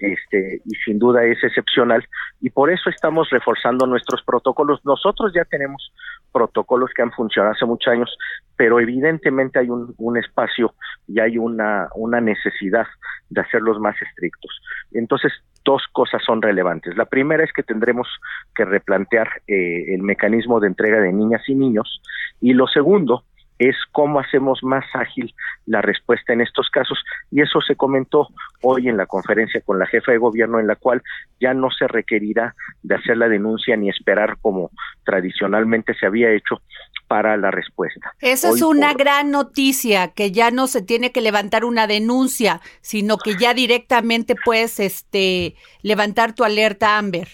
[0.00, 2.06] este, y sin duda es excepcional,
[2.40, 4.80] y por eso estamos reforzando nuestros protocolos.
[4.84, 5.92] Nosotros ya tenemos
[6.32, 8.16] protocolos que han funcionado hace muchos años,
[8.56, 10.74] pero evidentemente hay un, espacio
[11.06, 12.86] y hay una, una necesidad
[13.30, 14.60] de hacerlos más estrictos.
[14.92, 15.32] Entonces,
[15.64, 16.96] dos cosas son relevantes.
[16.96, 18.08] La primera es que tendremos
[18.54, 22.00] que replantear eh, el mecanismo de entrega de niñas y niños,
[22.40, 23.24] y lo segundo
[23.58, 25.34] es cómo hacemos más ágil
[25.66, 26.98] la respuesta en estos casos
[27.30, 28.28] y eso se comentó
[28.62, 31.02] hoy en la conferencia con la jefa de gobierno en la cual
[31.40, 34.70] ya no se requerirá de hacer la denuncia ni esperar como
[35.04, 36.62] tradicionalmente se había hecho
[37.08, 38.12] para la respuesta.
[38.20, 42.60] Esa es una por- gran noticia, que ya no se tiene que levantar una denuncia,
[42.80, 47.28] sino que ya directamente puedes este, levantar tu alerta Amber.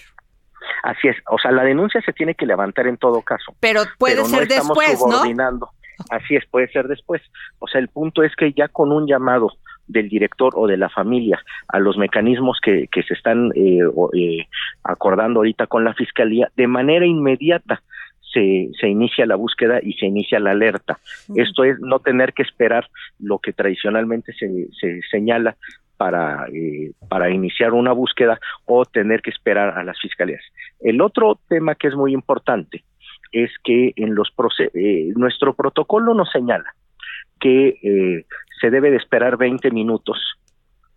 [0.83, 3.53] Así es, o sea, la denuncia se tiene que levantar en todo caso.
[3.59, 5.23] Pero puede pero no ser estamos después, ¿no?
[6.09, 7.21] Así es, puede ser después.
[7.59, 9.51] O sea, el punto es que ya con un llamado
[9.87, 13.79] del director o de la familia a los mecanismos que, que se están eh,
[14.13, 14.47] eh,
[14.83, 17.81] acordando ahorita con la fiscalía, de manera inmediata
[18.33, 20.97] se, se inicia la búsqueda y se inicia la alerta.
[21.35, 22.87] Esto es no tener que esperar
[23.19, 25.55] lo que tradicionalmente se, se señala
[25.97, 30.41] para, eh, para iniciar una búsqueda o tener que esperar a las fiscalías.
[30.81, 32.83] El otro tema que es muy importante
[33.31, 34.31] es que en los
[34.73, 36.75] eh, nuestro protocolo nos señala
[37.39, 38.25] que eh,
[38.61, 40.17] se debe de esperar 20 minutos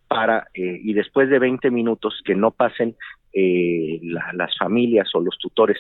[0.07, 2.97] para eh, y después de 20 minutos que no pasen
[3.35, 5.79] la- las familias o los tutores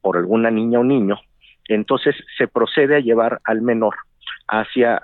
[0.00, 1.18] por alguna niña o niño,
[1.68, 3.94] entonces se procede a llevar al menor
[4.48, 5.02] hacia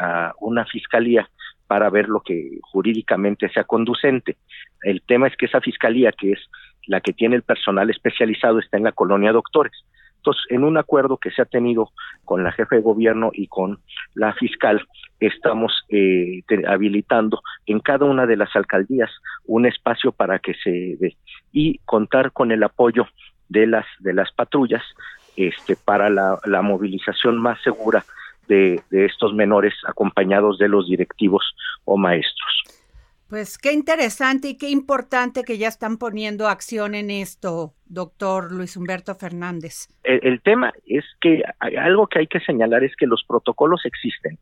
[0.00, 1.28] a una fiscalía
[1.66, 4.36] para ver lo que jurídicamente sea conducente.
[4.82, 6.38] El tema es que esa fiscalía, que es
[6.86, 9.72] la que tiene el personal especializado, está en la colonia Doctores.
[10.48, 11.90] En un acuerdo que se ha tenido
[12.24, 13.80] con la jefe de gobierno y con
[14.14, 14.86] la fiscal,
[15.20, 19.10] estamos eh, habilitando en cada una de las alcaldías
[19.46, 21.16] un espacio para que se dé
[21.52, 23.06] y contar con el apoyo
[23.48, 24.82] de las de las patrullas
[25.36, 28.04] este para la, la movilización más segura
[28.48, 32.83] de, de estos menores acompañados de los directivos o maestros.
[33.28, 38.76] Pues qué interesante y qué importante que ya están poniendo acción en esto, doctor Luis
[38.76, 39.88] Humberto Fernández.
[40.02, 44.38] El, el tema es que algo que hay que señalar es que los protocolos existen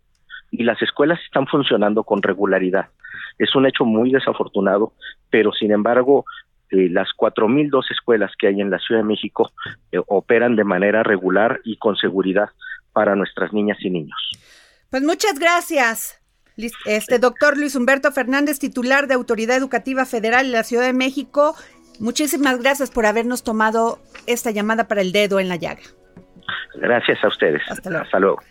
[0.50, 2.90] y las escuelas están funcionando con regularidad.
[3.38, 4.92] Es un hecho muy desafortunado,
[5.30, 6.24] pero sin embargo,
[6.70, 9.50] eh, las 4.002 escuelas que hay en la Ciudad de México
[9.90, 12.50] eh, operan de manera regular y con seguridad
[12.92, 14.30] para nuestras niñas y niños.
[14.90, 16.21] Pues muchas gracias.
[16.86, 21.54] Este doctor Luis Humberto Fernández, titular de Autoridad Educativa Federal en la Ciudad de México,
[21.98, 25.82] muchísimas gracias por habernos tomado esta llamada para el dedo en la llaga.
[26.74, 27.62] Gracias a ustedes.
[27.68, 28.04] Hasta luego.
[28.04, 28.42] Hasta luego.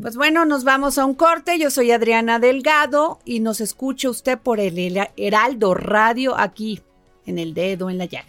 [0.00, 1.58] Pues bueno, nos vamos a un corte.
[1.58, 6.80] Yo soy Adriana Delgado y nos escucha usted por el Hera- Heraldo Radio aquí
[7.26, 8.28] en el dedo en la llaga.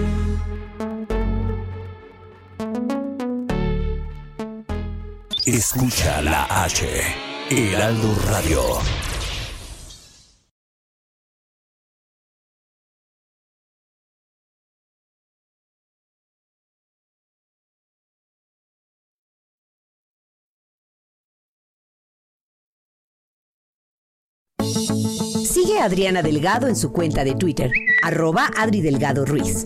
[5.53, 6.87] Escucha la H.
[7.49, 8.61] Heraldo Radio.
[25.43, 27.69] Sigue a Adriana Delgado en su cuenta de Twitter,
[28.01, 29.65] arroba Adri Delgado Ruiz.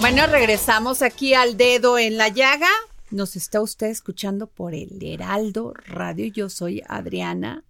[0.00, 2.70] Bueno, regresamos aquí al dedo en la llaga.
[3.10, 6.24] Nos está usted escuchando por el Heraldo Radio.
[6.24, 7.64] Yo soy Adriana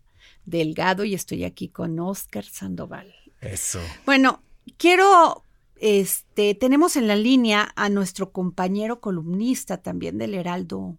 [0.46, 3.12] Delgado y estoy aquí con Oscar Sandoval.
[3.40, 3.80] Eso.
[4.06, 4.44] Bueno,
[4.78, 10.98] quiero, este, tenemos en la línea a nuestro compañero columnista también del Heraldo,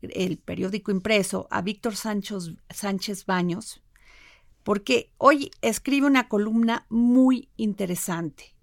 [0.00, 3.82] el periódico impreso, a Víctor Sánchez, Sánchez Baños,
[4.62, 8.53] porque hoy escribe una columna muy interesante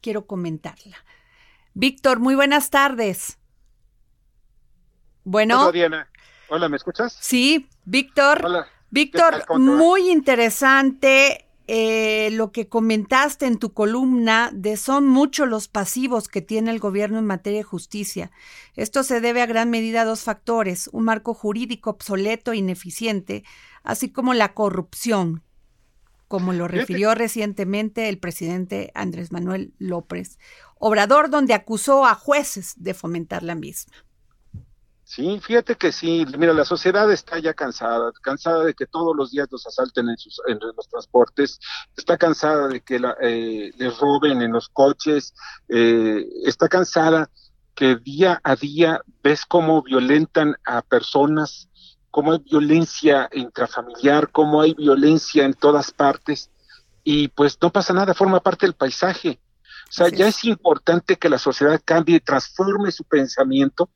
[0.00, 0.96] quiero comentarla.
[1.74, 3.38] Víctor, muy buenas tardes.
[5.24, 5.62] Bueno.
[5.62, 6.08] Hola, Diana.
[6.48, 7.16] Hola, ¿me escuchas?
[7.20, 8.44] Sí, Víctor.
[8.44, 8.66] Hola.
[8.90, 16.28] Víctor, muy interesante eh, lo que comentaste en tu columna de son muchos los pasivos
[16.28, 18.30] que tiene el gobierno en materia de justicia.
[18.74, 23.44] Esto se debe a gran medida a dos factores, un marco jurídico obsoleto e ineficiente,
[23.82, 25.42] así como la corrupción,
[26.28, 30.38] como lo refirió recientemente el presidente Andrés Manuel López
[30.78, 33.94] Obrador, donde acusó a jueces de fomentar la misma.
[35.08, 39.30] Sí, fíjate que sí, mira, la sociedad está ya cansada, cansada de que todos los
[39.30, 41.58] días los asalten en, sus, en los transportes,
[41.96, 45.32] está cansada de que la, eh, les roben en los coches,
[45.70, 47.30] eh, está cansada
[47.74, 51.70] que día a día ves cómo violentan a personas,
[52.10, 56.50] cómo hay violencia intrafamiliar, cómo hay violencia en todas partes
[57.04, 59.40] y pues no pasa nada, forma parte del paisaje.
[59.88, 60.36] O sea, ya es.
[60.36, 63.88] es importante que la sociedad cambie y transforme su pensamiento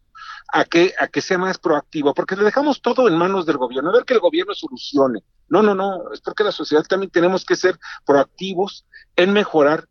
[0.53, 3.91] a que, a que sea más proactivo, porque le dejamos todo en manos del gobierno,
[3.91, 5.23] a ver que el gobierno solucione.
[5.49, 9.89] No, no, no, es porque la sociedad también tenemos que ser proactivos en mejorar,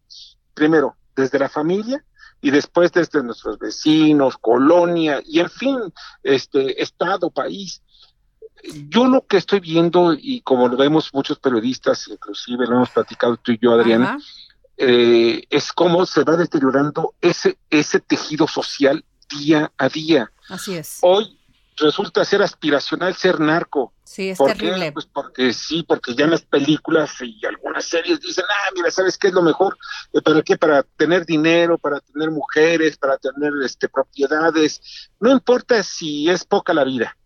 [0.53, 2.03] primero, desde la familia
[2.41, 5.79] y después desde nuestros vecinos, colonia y en fin,
[6.23, 7.81] este, estado, país.
[8.89, 13.38] Yo lo que estoy viendo, y como lo vemos muchos periodistas, inclusive lo hemos platicado
[13.38, 14.19] tú y yo, Adriana,
[14.78, 20.32] eh, es cómo se va deteriorando ese, ese tejido social día a día.
[20.50, 21.00] Así es.
[21.02, 21.38] Hoy
[21.78, 23.93] resulta ser aspiracional ser narco.
[24.04, 24.60] Sí, es ¿Por qué?
[24.60, 24.91] terrible.
[24.91, 29.17] Pues porque sí, porque ya en las películas y algunas series dicen, ah, mira, ¿sabes
[29.17, 29.78] qué es lo mejor?
[30.13, 30.58] Eh, ¿Para qué?
[30.58, 35.10] Para tener dinero, para tener mujeres, para tener este, propiedades.
[35.19, 37.17] No importa si es poca la vida,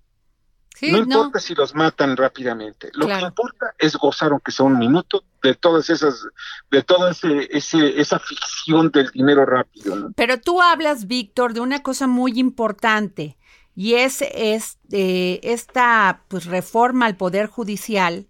[0.76, 1.04] Sí, no no.
[1.04, 2.90] importa si los matan rápidamente.
[2.94, 3.22] Lo Claro.
[3.22, 6.28] que importa es gozar, aunque sea un minuto, de todas esas,
[6.72, 9.96] de toda ese, ese, esa ficción del dinero rápido.
[9.96, 10.12] ¿no?
[10.16, 13.38] Pero tú hablas, Víctor, de una cosa muy importante
[13.76, 18.28] y es, es eh, esta pues, reforma al Poder Judicial,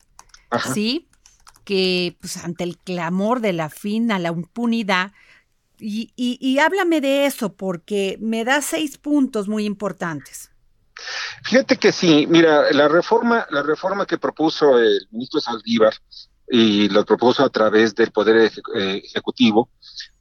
[0.49, 0.73] Ajá.
[0.73, 1.07] ¿sí?
[1.63, 5.13] Que pues, ante el clamor de la fin a la impunidad,
[5.77, 10.51] y, y, y háblame de eso porque me da seis puntos muy importantes.
[11.43, 15.93] Fíjate que sí, mira, la reforma, la reforma que propuso el ministro Saldívar
[16.47, 19.69] y lo propuso a través del Poder eh, Ejecutivo,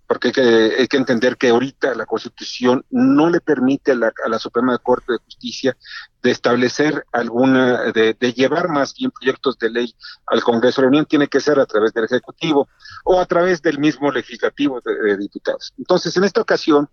[0.06, 4.38] porque hay que, entender que ahorita la Constitución no le permite a la, a la
[4.38, 5.76] Suprema Corte de Justicia
[6.22, 9.94] de establecer alguna, de, de llevar más bien proyectos de ley
[10.26, 12.68] al Congreso de la Unión, tiene que ser a través del Ejecutivo
[13.04, 15.72] o a través del mismo legislativo de, de diputados.
[15.78, 16.88] Entonces, en esta ocasión,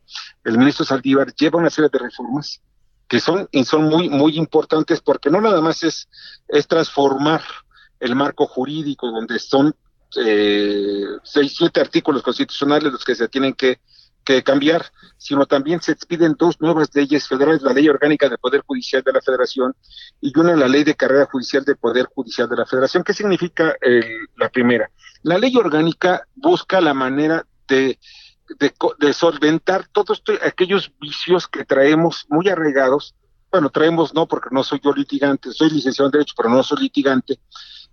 [0.45, 2.61] el ministro Saldívar lleva una serie de reformas
[3.11, 6.07] que son, y son muy, muy importantes porque no nada más es,
[6.47, 7.41] es transformar
[7.99, 9.75] el marco jurídico donde son
[10.25, 13.81] eh, seis, siete artículos constitucionales los que se tienen que,
[14.23, 14.85] que cambiar,
[15.17, 19.11] sino también se expiden dos nuevas leyes federales, la Ley Orgánica del Poder Judicial de
[19.11, 19.75] la Federación
[20.21, 23.03] y una la Ley de Carrera Judicial del Poder Judicial de la Federación.
[23.03, 24.89] ¿Qué significa el- la primera?
[25.23, 27.99] La Ley Orgánica busca la manera de,
[28.59, 33.15] de, de solventar todos aquellos vicios que traemos muy arraigados.
[33.51, 36.83] Bueno, traemos no, porque no soy yo litigante, soy licenciado en Derecho, pero no soy
[36.83, 37.39] litigante,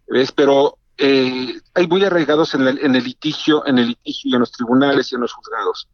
[0.07, 0.33] ¿ves?
[0.33, 4.41] Pero eh, hay muy arraigados en el, en el litigio, en el litigio y en
[4.41, 5.89] los tribunales y en los juzgados.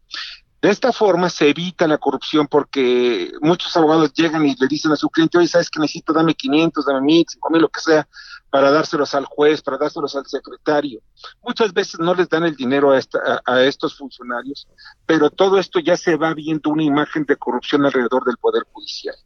[0.65, 4.97] De esta forma se evita la corrupción porque muchos abogados llegan y le dicen a
[4.97, 6.15] su cliente, oye, ¿sabes que necesito?
[6.15, 8.09] Dame 500, dame 1000, 5000, lo que sea,
[8.55, 11.01] para dárselos al juez, para dárselos al secretario.
[11.43, 14.69] Muchas veces no les dan el dinero a, estos funcionarios,
[15.07, 19.17] pero todo esto ya se va viendo una imagen de corrupción alrededor del Poder Judicial.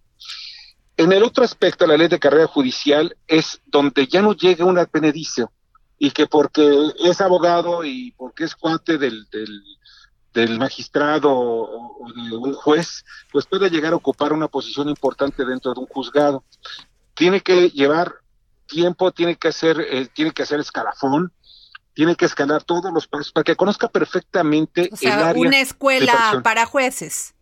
[0.96, 4.80] En el otro aspecto, la ley de carrera judicial es donde ya no llega un
[4.90, 5.52] benedicio
[5.98, 9.28] y que porque es abogado y porque es cuate del,
[10.32, 15.74] del, magistrado o de un juez, pues puede llegar a ocupar una posición importante dentro
[15.74, 16.44] de un juzgado.
[17.12, 18.22] Tiene que llevar
[18.68, 21.32] tiempo, tiene que hacer, eh, tiene que hacer escalafón,
[21.94, 25.60] tiene que escalar todos los pasos para que conozca perfectamente O el sea, área una
[25.60, 27.34] escuela para jueces.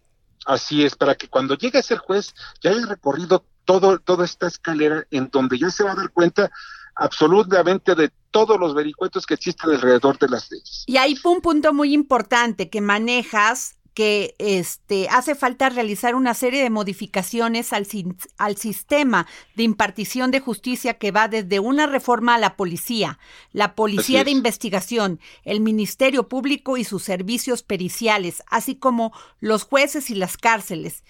[0.46, 4.46] Así es, para que cuando llegue a ser juez ya haya recorrido todo, toda esta
[4.46, 6.50] escalera en donde ya se va a dar cuenta
[6.94, 10.84] absolutamente de todos los vericuetos que existen alrededor de las leyes.
[10.86, 16.62] Y hay un punto muy importante que manejas que este hace falta realizar una serie
[16.62, 19.26] de modificaciones al, sin- al sistema
[19.56, 23.18] de impartición de justicia que va desde una reforma a la policía,
[23.52, 24.32] la policía de es.
[24.32, 31.02] investigación, el Ministerio Público y sus servicios periciales, así como los jueces y las cárceles.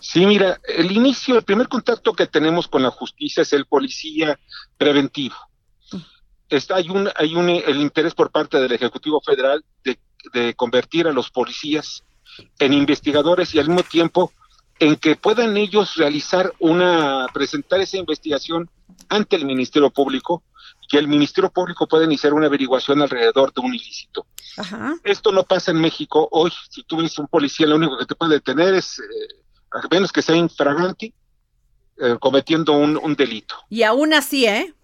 [0.00, 4.38] Sí, mira, el inicio, el primer contacto que tenemos con la justicia es el policía
[4.78, 5.36] preventivo.
[6.48, 9.98] Está, hay un, hay un, el interés por parte del Ejecutivo Federal de,
[10.32, 12.04] de convertir a los policías
[12.58, 14.32] en investigadores y al mismo tiempo
[14.78, 18.68] en que puedan ellos realizar una, presentar esa investigación
[19.08, 20.42] ante el Ministerio Público
[20.90, 24.26] y el Ministerio Público pueda iniciar una averiguación alrededor de un ilícito.
[24.56, 24.94] Ajá.
[25.02, 26.52] Esto no pasa en México hoy.
[26.70, 30.12] Si tú ves un policía, lo único que te puede detener es, eh, a menos
[30.12, 31.12] que sea infraganti,
[31.98, 33.56] eh, cometiendo un, un delito.
[33.68, 34.74] Y aún así, ¿eh?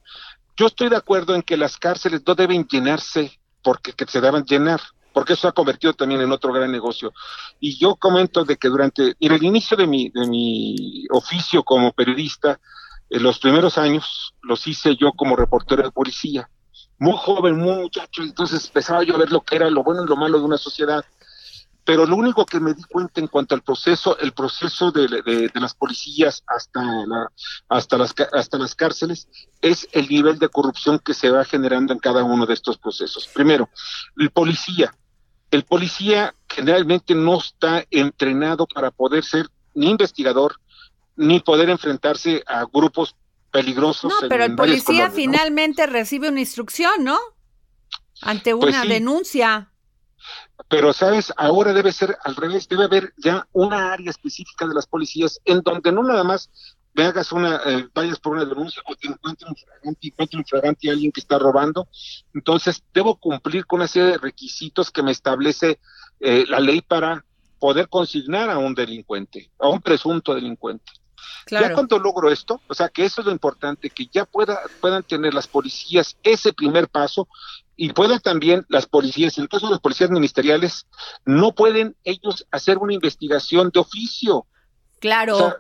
[0.57, 4.45] Yo estoy de acuerdo en que las cárceles no deben llenarse porque que se deben
[4.45, 4.81] llenar,
[5.13, 7.13] porque eso ha convertido también en otro gran negocio.
[7.61, 11.93] Y yo comento de que durante mira, el inicio de mi, de mi oficio como
[11.93, 12.61] periodista,
[13.09, 16.49] en los primeros años los hice yo como reportero de policía.
[16.99, 20.09] Muy joven, muy muchacho, entonces empezaba yo a ver lo que era lo bueno y
[20.09, 21.05] lo malo de una sociedad
[21.85, 25.49] pero lo único que me di cuenta en cuanto al proceso, el proceso de, de-
[25.49, 27.33] de las policías hasta, la,
[27.69, 29.27] hasta, las, hasta las cárceles,
[29.61, 33.29] es el nivel de corrupción que se va generando en cada uno de estos procesos.
[33.35, 33.69] Primero,
[34.17, 34.95] el policía.
[35.51, 40.57] El policía generalmente no está entrenado para poder ser ni investigador,
[41.17, 43.17] ni poder enfrentarse a grupos
[43.51, 44.11] peligrosos.
[44.11, 45.15] No, pero el policía colonias, ¿no?
[45.17, 47.19] finalmente recibe una instrucción, ¿no?
[48.23, 48.89] Ante Pues una sí.
[48.89, 49.72] denuncia.
[50.69, 51.33] Pero, ¿sabes?
[51.37, 55.61] Ahora debe ser al revés, debe haber ya una área específica de las policías en
[55.61, 56.51] donde no nada más
[56.95, 60.45] me hagas una, eh, vayas por una denuncia o te encuentre un fragante, encuentre un
[60.45, 61.89] fragante a alguien que está robando.
[62.35, 65.79] Entonces, debo cumplir con una serie de requisitos que me establece
[66.21, 67.25] eh, la ley para
[67.59, 70.93] poder consignar a un delincuente, a un presunto delincuente.
[71.51, 75.03] Ya cuando logro esto, o sea, que eso es lo importante, que ya pueda, puedan
[75.03, 77.29] tener las policías ese primer paso
[77.77, 80.87] y puedan también las policías, en el caso de las policías ministeriales,
[81.25, 84.47] no pueden ellos hacer una investigación de oficio.
[85.01, 85.37] Claro.
[85.37, 85.57] O sea,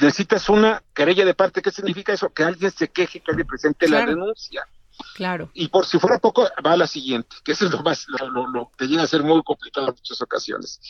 [0.00, 1.62] necesitas una querella de parte.
[1.62, 2.32] ¿Qué significa eso?
[2.32, 4.66] Que alguien se queje, que alguien presente la denuncia.
[5.14, 5.50] Claro.
[5.54, 8.70] Y por si fuera poco, va a la siguiente, que eso es lo más, lo,
[8.76, 10.80] que llega a ser muy complicado en muchas ocasiones.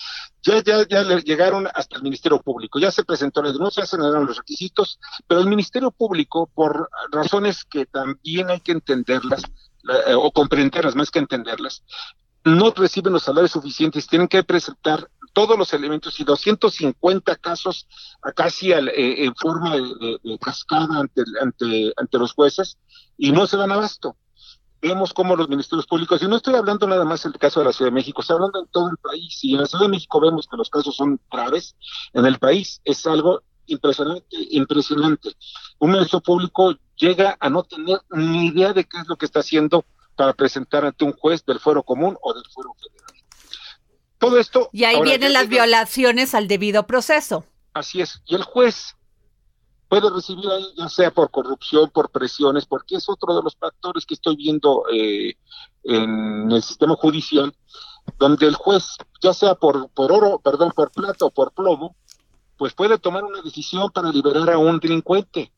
[0.43, 3.97] Ya, ya, ya le llegaron hasta el Ministerio Público, ya se presentó la denuncia, se
[3.97, 9.43] dieron los requisitos, pero el Ministerio Público, por razones que también hay que entenderlas,
[9.83, 11.83] la- eh, o comprenderlas más que entenderlas,
[12.45, 17.87] no reciben los salarios suficientes, tienen que presentar todos los elementos y 250 casos
[18.35, 22.79] casi al- eh, en forma de cascada ante, ante, ante los jueces
[23.17, 24.17] y no se dan abasto.
[24.81, 27.73] vemos cómo los ministerios públicos, y no estoy hablando nada más del caso de la
[27.73, 30.21] Ciudad de México, estoy hablando en todo el país, y en la Ciudad de México
[30.21, 31.75] vemos que los casos son graves,
[32.13, 35.35] en el país es algo impresionante, impresionante.
[35.81, 39.41] Un ministro público llega a no tener ni idea de qué es lo que está
[39.41, 43.08] haciendo para presentar ante un juez del fuero común o del fuero federal.
[44.19, 44.69] Todo esto...
[44.73, 47.45] Y ahí ahora, vienen las violaciones al debido proceso.
[47.73, 48.21] Así es.
[48.27, 48.97] Y el juez
[49.89, 54.05] puede recibir ahí, ya sea por corrupción, por presiones, porque es otro de los factores
[54.05, 55.35] que estoy viendo eh,
[55.85, 57.55] en el sistema judicial,
[58.19, 61.97] donde el juez, ya sea por, por oro, perdón, por plata o por plomo,
[62.57, 65.53] pues puede tomar una decisión para liberar a un delincuente.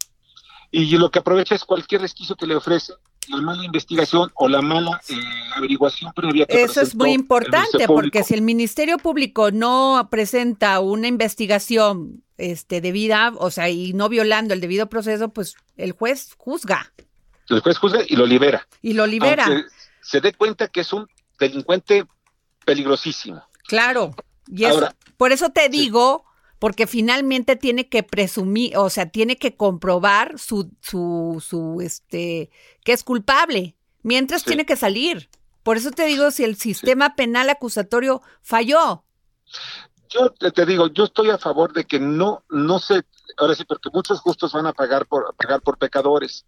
[0.71, 2.93] Y lo que aprovecha es cualquier resquicio que le ofrece
[3.29, 5.15] la mala investigación o la mala eh,
[5.55, 11.07] averiguación previa que Eso es muy importante porque si el Ministerio Público no presenta una
[11.07, 16.91] investigación este debida, o sea, y no violando el debido proceso, pues el juez juzga
[17.49, 18.67] El juez juzga y lo libera.
[18.81, 19.45] y lo libera.
[19.45, 19.65] aunque
[20.01, 21.07] se dé cuenta que es un
[21.39, 22.07] delincuente
[22.65, 23.43] peligrosísimo.
[23.67, 24.15] Claro.
[24.51, 26.25] Y eso, Ahora- por eso te digo,
[26.61, 32.51] porque finalmente tiene que presumir, o sea, tiene que comprobar su, su, su, este,
[32.85, 33.77] que es culpable.
[34.05, 34.47] Mientras Sí.
[34.47, 35.31] tiene que salir.
[35.65, 39.05] Por eso te digo, si el sistema penal acusatorio falló,
[40.11, 43.03] Yo te, te digo, yo estoy a favor de que no, no se,
[43.37, 46.47] ahora sí, porque muchos justos van a pagar por, a pagar por pecadores.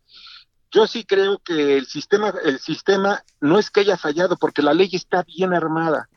[0.73, 4.75] Yo sí creo que el sistema, el sistema no es que haya fallado, porque la
[4.75, 6.11] ley está bien armada.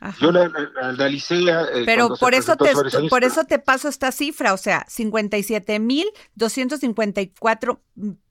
[0.00, 0.16] Ajá.
[0.20, 2.72] Yo la, la- eh, Pero por eso te
[3.08, 4.86] por eso te paso esta cifra, o sea,
[6.36, 7.78] 57.254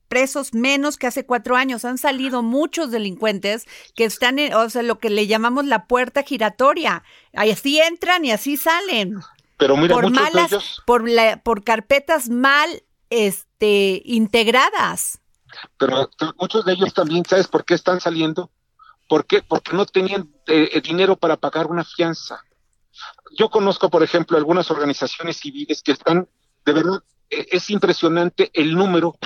[0.08, 1.84] presos menos que hace cuatro años.
[1.84, 6.22] Han salido muchos delincuentes que están en, o sea, lo que le llamamos la puerta
[6.22, 7.02] giratoria.
[7.34, 9.16] Así entran y así salen.
[9.58, 15.20] Pero mira, por muchos de malas, ellos, por la, por carpetas mal este integradas.
[15.76, 18.50] pero muchos de ellos también, ¿sabes por qué están saliendo?
[19.08, 19.42] ¿Por qué?
[19.42, 22.44] Porque no tenían eh, eh, dinero para pagar una fianza.
[23.36, 26.28] Yo conozco, por ejemplo, algunas organizaciones civiles que están,
[26.64, 29.16] de verdad, eh, es impresionante el número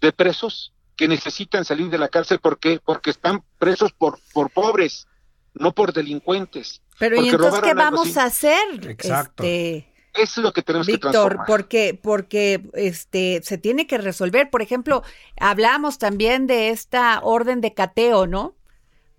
[0.00, 2.40] de presos que necesitan salir de la cárcel.
[2.40, 2.80] ¿Por qué?
[2.84, 5.06] Porque están presos por, por pobres,
[5.54, 6.82] no por delincuentes.
[6.98, 8.90] Pero ¿y Porque entonces qué vamos a hacer?
[8.90, 9.44] Exacto.
[9.44, 11.46] Este, Eso es lo que tenemos que Víctor, transformar.
[11.46, 14.50] porque, porque este se tiene que resolver.
[14.50, 15.04] Por ejemplo,
[15.38, 18.56] hablamos también de esta orden de cateo, ¿no?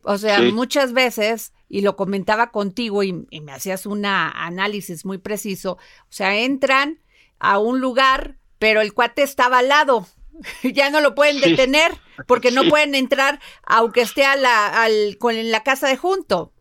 [0.04, 0.52] O sea, Sí.
[0.52, 5.80] muchas veces, y lo comentaba contigo y, y me hacías un análisis muy preciso, o
[6.12, 7.00] sea, entran
[7.40, 10.08] a un lugar, pero el cuate estaba al lado.
[10.64, 11.50] ya no lo pueden Sí.
[11.52, 11.92] detener
[12.28, 16.52] porque no pueden entrar aunque esté a la, al, con, en la casa de junto.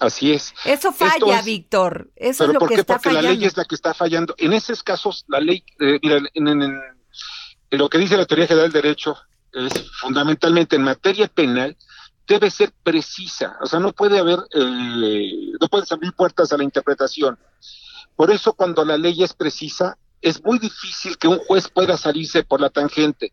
[0.00, 0.52] Así es.
[0.64, 2.10] Eso falla, es- Víctor.
[2.16, 2.80] Eso ¿Pero es lo por que qué?
[2.80, 3.28] está Porque fallando.
[3.28, 4.34] la ley es la que está fallando.
[4.38, 6.80] En esos casos, la ley, eh, mira, en, en- en-
[7.70, 9.16] en lo que dice la teoría general del derecho
[9.52, 11.76] es fundamentalmente en materia penal
[12.26, 13.56] debe ser precisa.
[13.60, 17.38] O sea, no puede haber, eh, no puedes abrir puertas a la interpretación.
[18.16, 22.44] Por eso, cuando la ley es precisa, es muy difícil que un juez pueda salirse
[22.44, 23.32] por la tangente.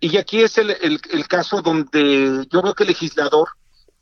[0.00, 3.48] Y aquí es el, el- el caso donde yo veo que el legislador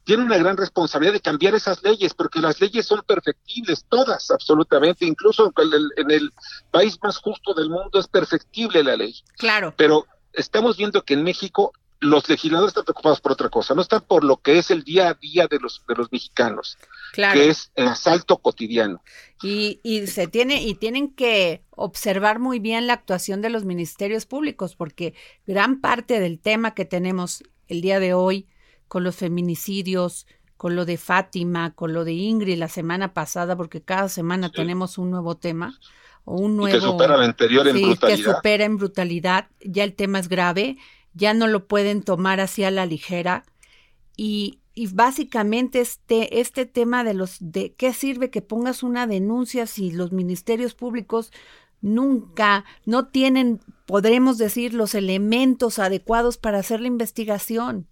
[0.05, 5.07] tiene una gran responsabilidad de cambiar esas leyes, porque las leyes son perfectibles, todas, absolutamente,
[5.07, 6.33] incluso en el, en el
[6.73, 9.15] país más justo del mundo es perfectible la ley.
[9.39, 9.73] Claro.
[9.77, 14.03] Pero estamos viendo que en México los legisladores están preocupados por otra cosa, no están
[14.03, 16.77] por lo que es el día a día de los, de los mexicanos,
[17.13, 17.39] Claro.
[17.41, 19.03] que es el asalto cotidiano.
[19.43, 24.27] Y, y se tiene, y tienen que observar muy bien la actuación de los ministerios
[24.27, 25.15] públicos, porque
[25.47, 28.47] gran parte del tema que tenemos el día de hoy
[28.89, 30.27] con los feminicidios,
[30.57, 34.55] con lo de Fátima, con lo de Ingrid la semana pasada, porque cada semana Sí.
[34.55, 35.79] tenemos un nuevo tema
[36.25, 38.37] o un Y nuevo que supera al anterior en Sí, que brutalidad.
[38.37, 40.77] supera en brutalidad, ya el tema es grave,
[41.15, 43.45] ya no lo pueden tomar así a la ligera
[44.17, 49.67] y, y básicamente este, este tema de los de qué sirve que pongas una denuncia
[49.67, 51.33] si los ministerios públicos
[51.83, 57.89] nunca no tienen, podremos decir, los elementos adecuados para hacer la investigación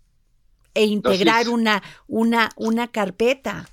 [0.74, 3.68] e integrar una, una, una carpeta.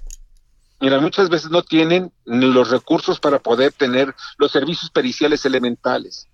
[0.79, 6.26] Mira, muchas veces no tienen ni los recursos para poder tener los servicios periciales elementales.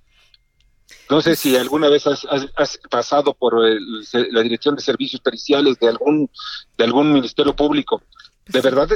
[1.10, 5.22] No sé si alguna vez has, has- has pasado por el- la dirección de servicios
[5.22, 6.30] periciales de algún
[6.78, 8.02] de algún ministerio público.
[8.48, 8.90] De verdad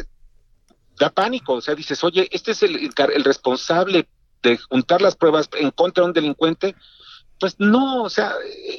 [0.98, 1.54] da pánico.
[1.54, 4.08] O sea, dices, oye, este es el, el responsable
[4.42, 6.76] de juntar las pruebas en contra de un delincuente.
[7.40, 8.34] Pues no, o sea,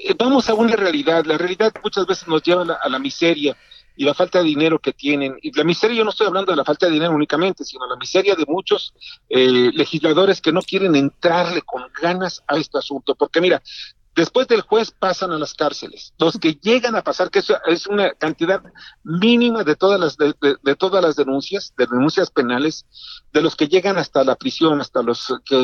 [0.05, 1.25] eh, vamos a una realidad.
[1.27, 3.57] La realidad muchas veces nos lleva a la, a la miseria
[3.99, 5.37] y la falta de dinero que tienen.
[5.43, 7.97] Y la miseria, yo no estoy hablando de la falta de dinero únicamente, sino la
[7.97, 8.95] miseria de muchos
[9.29, 13.17] eh, legisladores que no quieren entrarle con ganas a este asunto.
[13.17, 13.61] Porque mira,
[14.19, 16.13] Después del juez pasan a las cárceles.
[16.19, 18.61] Los que llegan a pasar, que es una cantidad
[19.05, 22.85] mínima de todas las de, de- de todas las denuncias, de denuncias penales,
[23.33, 25.57] de los que llegan hasta la prisión, hasta los que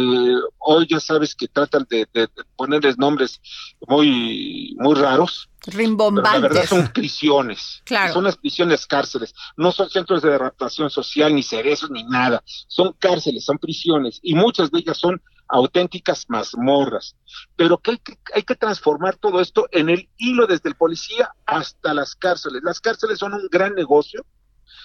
[0.58, 2.06] hoy ya sabes que tratan de,
[2.54, 3.40] ponerles nombres
[3.88, 5.48] muy muy raros.
[5.64, 6.68] Pero la verdad Rimbombantes.
[6.68, 7.82] son prisiones.
[7.84, 8.12] Claro.
[8.12, 9.34] Son las prisiones cárceles.
[9.56, 12.42] No son centros de adaptación social, ni cerezos, ni nada.
[12.68, 14.20] Son cárceles, son prisiones.
[14.22, 17.16] Y muchas de ellas son auténticas mazmorras.
[17.56, 21.34] Pero que hay, que hay que transformar todo esto en el hilo desde el policía
[21.46, 22.62] hasta las cárceles.
[22.62, 24.24] Las cárceles son un gran negocio.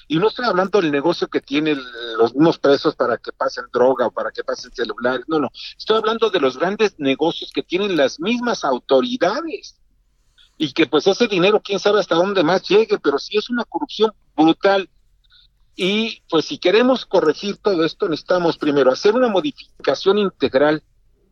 [0.07, 1.79] Y no estoy hablando del negocio que tienen
[2.17, 5.25] los mismos presos para que pasen droga o para que pasen celulares.
[5.27, 5.49] No, no.
[5.77, 9.79] Estoy hablando de los grandes negocios que tienen las mismas autoridades
[10.57, 13.63] y que pues ese dinero quién sabe hasta dónde más llegue, pero sí es una
[13.65, 14.89] corrupción brutal.
[15.81, 20.83] Y pues si queremos corregir todo esto, necesitamos primero hacer una modificación integral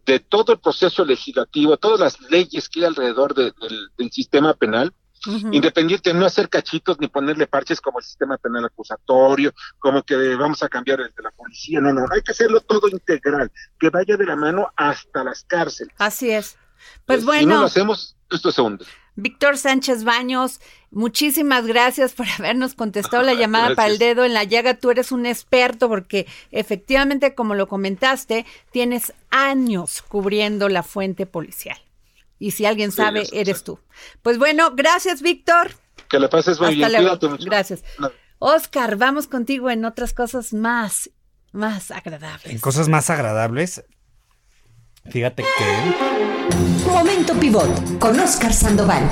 [0.05, 4.53] de todo el proceso legislativo, todas las leyes que hay alrededor de- del, del sistema
[4.53, 4.93] penal,
[5.27, 5.49] Ujú.
[5.51, 10.15] independiente de no hacer cachitos ni ponerle parches como el sistema penal acusatorio, como que
[10.35, 13.89] vamos a cambiar el de la policía, no, no, hay que hacerlo todo integral, que
[13.89, 15.93] vaya de la mano hasta las cárceles.
[15.97, 16.55] Así es.
[17.05, 18.85] Pues si no bueno, lo hacemos, esto se hunde.
[19.15, 20.61] Víctor Sánchez Baños,
[20.91, 24.75] muchísimas gracias por habernos contestado la llamada para el dedo en la llaga.
[24.75, 31.77] Tú eres un experto porque efectivamente, como lo comentaste, tienes años cubriendo la fuente policial.
[32.39, 33.63] Y si alguien sabe, sí, eres sí.
[33.65, 33.79] tú.
[34.21, 35.71] Pues bueno, gracias, Víctor.
[36.07, 37.19] Que la pases muy Hasta bien, luego.
[37.19, 37.45] cuídate mucho.
[37.45, 37.83] Gracias.
[38.39, 41.09] Oscar, vamos contigo en otras cosas más,
[41.51, 42.51] más agradables.
[42.53, 43.83] En cosas más agradables,
[45.09, 49.09] fíjate que Momento pivot con Oscar Sandoval.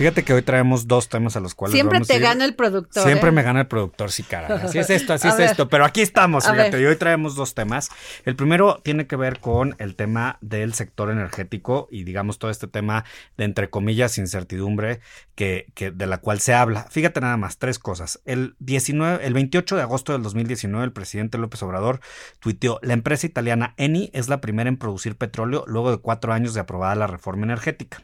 [0.00, 2.22] Fíjate que hoy traemos dos temas a los cuales Siempre vamos te a ir.
[2.22, 3.02] gana el productor.
[3.02, 3.32] Siempre ¿eh?
[3.32, 4.54] me gana el productor, sí, cara.
[4.64, 5.50] Así es esto, así A es ver.
[5.50, 5.68] esto.
[5.68, 6.70] Pero aquí estamos, A fíjate.
[6.70, 6.80] ver.
[6.80, 7.90] Y hoy traemos dos temas.
[8.24, 12.66] El primero tiene que ver con el tema del sector energético y, digamos, todo este
[12.66, 13.04] tema
[13.36, 15.00] de, entre comillas, incertidumbre
[15.34, 16.84] que, que de la cual se habla.
[16.90, 18.22] Fíjate nada más, tres cosas.
[18.24, 22.00] El, 19, el 28 de agosto del 2019, el presidente López Obrador
[22.38, 26.54] tuiteó: La empresa italiana Eni es la primera en producir petróleo luego de cuatro años
[26.54, 28.02] de aprobada la reforma energética.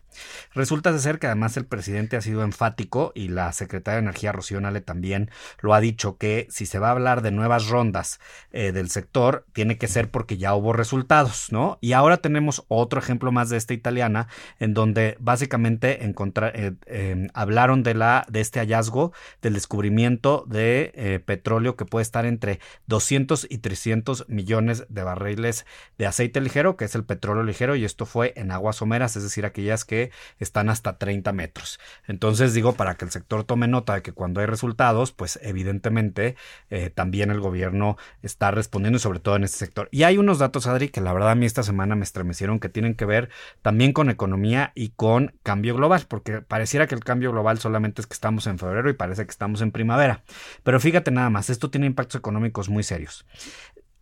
[0.54, 1.85] Resulta de ser que además el presidente
[2.16, 5.30] ha sido enfático y la secretaria de Energía Rocío Nale también
[5.60, 8.20] lo ha dicho que si se va a hablar de nuevas rondas
[8.52, 11.78] eh, del sector tiene que ser porque ya hubo resultados, ¿no?
[11.80, 14.28] Y ahora tenemos otro ejemplo más de esta italiana
[14.58, 19.12] en donde básicamente eh, eh, hablaron de la de este hallazgo
[19.42, 25.66] del descubrimiento de eh, petróleo que puede estar entre 200 y 300 millones de barriles
[25.98, 29.22] de aceite ligero, que es el petróleo ligero, y esto fue en aguas someras, es
[29.22, 31.65] decir, aquellas que están hasta 30 metros.
[32.06, 36.36] Entonces digo, para que el sector tome nota de que cuando hay resultados, pues evidentemente
[36.70, 39.88] eh, también el gobierno está respondiendo, sobre todo en este sector.
[39.90, 42.68] Y hay unos datos, Adri, que la verdad a mí esta semana me estremecieron, que
[42.68, 43.30] tienen que ver
[43.62, 48.06] también con economía y con cambio global, porque pareciera que el cambio global solamente es
[48.06, 50.22] que estamos en febrero y parece que estamos en primavera.
[50.62, 53.26] Pero fíjate nada más, esto tiene impactos económicos muy serios.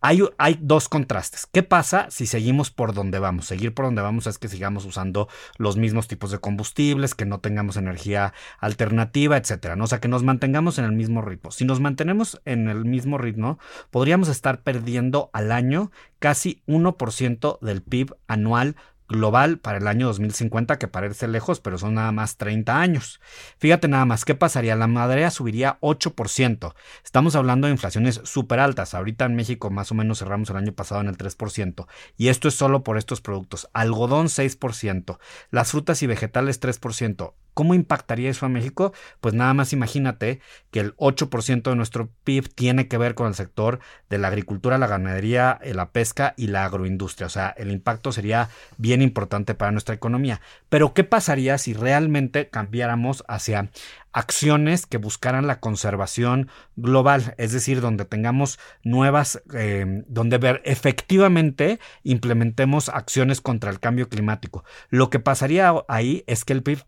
[0.07, 1.47] Hay, dos contrastes.
[1.51, 3.47] ¿Qué pasa si seguimos por donde vamos?
[3.47, 5.27] Seguir por donde vamos es que sigamos usando
[5.57, 9.75] los mismos tipos de combustibles, que no tengamos energía alternativa, etcétera.
[9.75, 9.85] ¿no?
[9.85, 11.49] O sea, que nos mantengamos en el mismo ritmo.
[11.49, 13.57] Si nos mantenemos en el mismo ritmo,
[13.89, 18.75] podríamos estar perdiendo al año casi 1% del PIB anual
[19.07, 23.19] global para el año 2050, que parece lejos, pero son nada más 30 años.
[23.57, 24.75] Fíjate nada más, ¿qué pasaría?
[24.75, 26.73] La madera subiría 8%.
[27.03, 28.93] Estamos hablando de inflaciones súper altas.
[28.93, 31.87] Ahorita en México más o menos cerramos el año pasado en el 3%.
[32.17, 33.69] Y esto es solo por estos productos.
[33.73, 35.19] Algodón 6%.
[35.51, 37.33] Las frutas y vegetales 3%.
[37.55, 38.93] ¿Cómo impactaría eso a México?
[39.21, 40.41] Pues nada más imagínate
[40.71, 43.79] que el 8% de nuestro PIB tiene que ver con el sector
[44.09, 47.27] de la agricultura, la ganadería, eh, la pesca y la agroindustria.
[47.27, 50.41] O sea, el impacto sería bien importante para nuestra economía.
[50.67, 53.69] Pero ¿qué pasaría si realmente cambiáramos hacia
[54.15, 56.47] acciones que buscaran la conservación
[56.77, 64.07] global, es decir, donde tengamos nuevas, eh, donde ver efectivamente implementemos acciones contra el cambio
[64.07, 64.63] climático.
[64.89, 66.83] Lo que pasaría ahí es que el PIB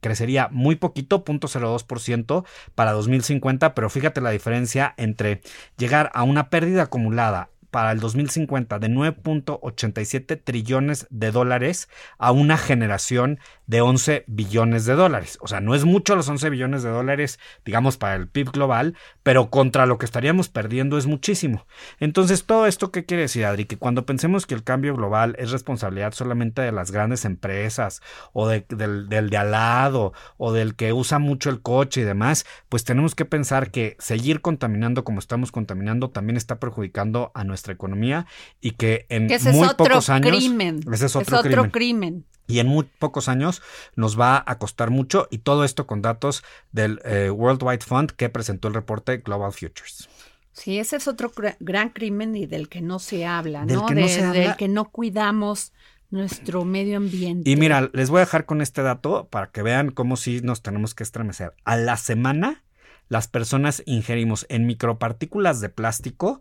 [0.00, 5.42] crecería muy poquito, 0.02% para 2050, pero fíjate la diferencia entre
[5.76, 12.56] llegar a una pérdida acumulada para el 2050 de 9.87 trillones de dólares a una
[12.56, 15.38] generación de 11 billones de dólares.
[15.40, 18.96] O sea, no es mucho los 11 billones de dólares, digamos, para el PIB global,
[19.22, 21.66] pero contra lo que estaríamos perdiendo es muchísimo.
[22.00, 23.66] Entonces, ¿todo esto qué quiere decir, Adri?
[23.66, 28.02] Que cuando pensemos que el cambio global es responsabilidad solamente de las grandes empresas
[28.32, 32.04] o de, del, del de al lado o del que usa mucho el coche y
[32.04, 37.44] demás, pues tenemos que pensar que seguir contaminando como estamos contaminando también está perjudicando a
[37.44, 38.26] nuestra economía
[38.60, 40.80] y que en Que ese muy es otro pocos años crimen.
[40.92, 41.70] ese es otro, es otro crimen.
[41.70, 42.24] crimen.
[42.46, 43.62] y en muy pocos años
[43.94, 46.42] nos va a costar mucho y todo esto con datos
[46.72, 50.08] del eh, World Wide Fund que presentó el reporte Global Futures.
[50.52, 53.86] Sí, ese es otro cr- gran crimen y del que no se habla, Del ¿no?
[53.86, 54.40] que no De- se habla.
[54.40, 55.72] Del que no cuidamos
[56.10, 57.48] nuestro medio ambiente.
[57.48, 60.60] Y mira, les voy a dejar con este dato para que vean cómo sí nos
[60.60, 61.54] tenemos que estremecer.
[61.64, 62.64] A la semana,
[63.08, 66.40] las personas ingerimos en micropartículas de plástico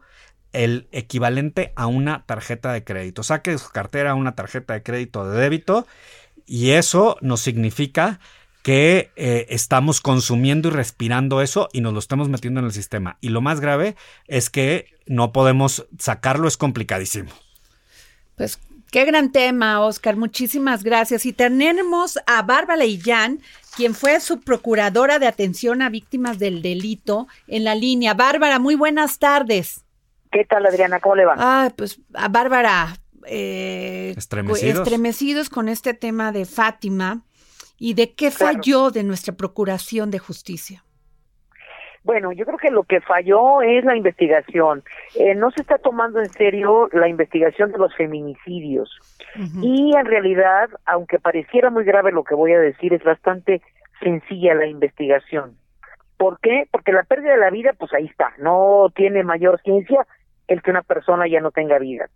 [0.54, 3.24] el equivalente a una tarjeta de crédito.
[3.24, 5.88] Saque su cartera una tarjeta de crédito de débito
[6.46, 8.20] y eso nos significa
[8.64, 13.18] que eh, estamos consumiendo y respirando eso y nos lo estamos metiendo en el sistema.
[13.22, 13.96] Y lo más grave
[14.28, 17.32] es que no podemos sacarlo, es complicadísimo.
[18.36, 18.60] Pues
[18.92, 20.18] qué gran tema, Oscar.
[20.18, 21.26] Muchísimas gracias.
[21.26, 23.40] Y tenemos a Bárbara Illán,
[23.76, 28.14] quien fue su procuradora de atención a víctimas del delito en la línea.
[28.14, 29.84] Bárbara, muy buenas tardes.
[30.32, 31.00] ¿Qué tal, Adriana?
[31.00, 31.36] ¿Cómo le va?
[31.38, 32.88] Ah, pues a Bárbara,
[33.26, 34.80] eh, Estremecidos.
[34.80, 37.22] estremecidos con este tema de Fátima
[37.80, 40.84] y de qué falló de nuestra procuración de justicia.
[42.04, 44.84] Bueno, yo creo que lo que falló es la investigación.
[45.16, 48.90] Eh, no se está tomando en serio la investigación de los feminicidios.
[49.62, 53.62] Y en realidad, aunque pareciera muy grave lo que voy a decir, es bastante
[54.02, 55.58] sencilla la investigación.
[56.18, 56.68] ¿Por qué?
[56.72, 58.34] Porque la pérdida de la vida, pues ahí está.
[58.40, 60.08] No tiene mayor ciencia
[60.50, 62.10] el que una persona ya no tenga vida.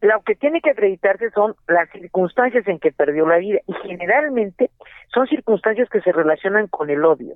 [0.00, 4.70] Lo que tiene que acreditarse son las circunstancias en que perdió la vida y generalmente
[5.12, 7.34] son circunstancias que se relacionan con el odio.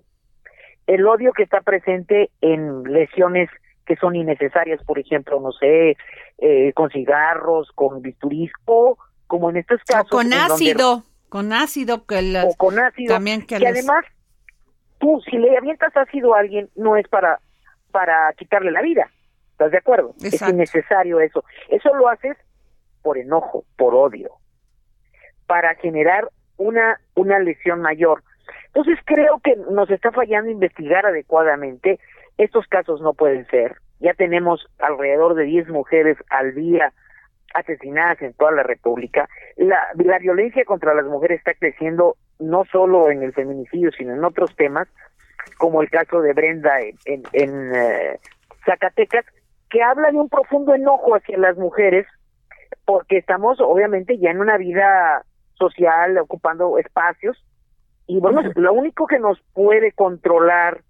[0.86, 3.48] El odio que está presente en lesiones
[3.86, 5.96] que son innecesarias, por ejemplo, no sé,
[6.38, 10.06] eh, con cigarros, con bisturís o como en estos casos.
[10.06, 13.14] O con en donde- ácido, con ácido que las- o con ácido.
[13.14, 14.04] también que y les- además,
[14.98, 17.40] tú, si le avientas ácido a alguien, no es para,
[17.90, 19.08] para quitarle la vida.
[19.60, 20.14] ¿Estás de acuerdo?
[20.22, 21.44] Es innecesario eso.
[21.68, 22.34] Eso lo haces
[23.02, 24.30] por enojo, por odio,
[25.46, 28.22] para generar una, una lesión mayor.
[28.68, 32.00] Entonces creo que nos está fallando investigar adecuadamente.
[32.38, 33.76] Estos casos no pueden ser.
[33.98, 36.94] Ya tenemos alrededor de 10 mujeres al día
[37.52, 39.28] asesinadas en toda la República.
[39.58, 44.24] La, la violencia contra las mujeres está creciendo no solo en el feminicidio, sino en
[44.24, 44.88] otros temas,
[45.58, 48.18] como el caso de Brenda en, en, en, eh,
[48.64, 49.24] Zacatecas,
[49.70, 52.06] que habla de un profundo enojo hacia las mujeres,
[52.84, 57.42] porque estamos obviamente ya en una vida social, ocupando espacios,
[58.06, 60.82] y bueno, lo único que nos puede controlar,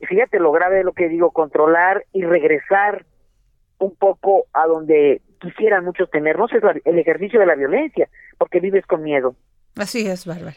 [0.00, 3.06] y fíjate lo grave de lo que digo, controlar y regresar
[3.78, 8.60] un poco a donde quisieran muchos tenernos es la- el ejercicio de la violencia, porque
[8.60, 9.34] vives con miedo.
[9.76, 10.56] Así es, Bárbara.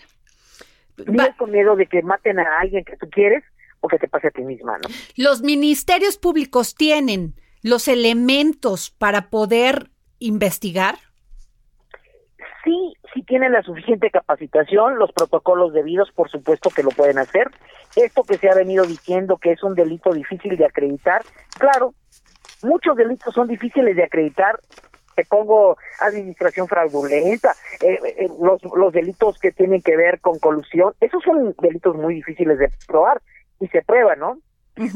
[0.98, 3.44] Vives con miedo de que maten a alguien que tú quieres
[3.82, 4.90] o que te pase a ti misma, ¿no?
[5.16, 10.96] Los ministerios públicos tienen los elementos para poder investigar.
[12.64, 17.50] Sí, sí tienen la suficiente capacitación, los protocolos debidos, por supuesto que lo pueden hacer.
[17.96, 21.24] Esto que se ha venido diciendo que es un delito difícil de acreditar,
[21.58, 21.94] claro,
[22.64, 24.60] muchos delitos son difíciles de acreditar.
[25.16, 30.94] Te pongo administración fraudulenta, eh, eh, los, los delitos que tienen que ver con colusión,
[31.02, 33.20] esos son delitos muy difíciles de probar
[33.60, 34.40] y se prueban, ¿no?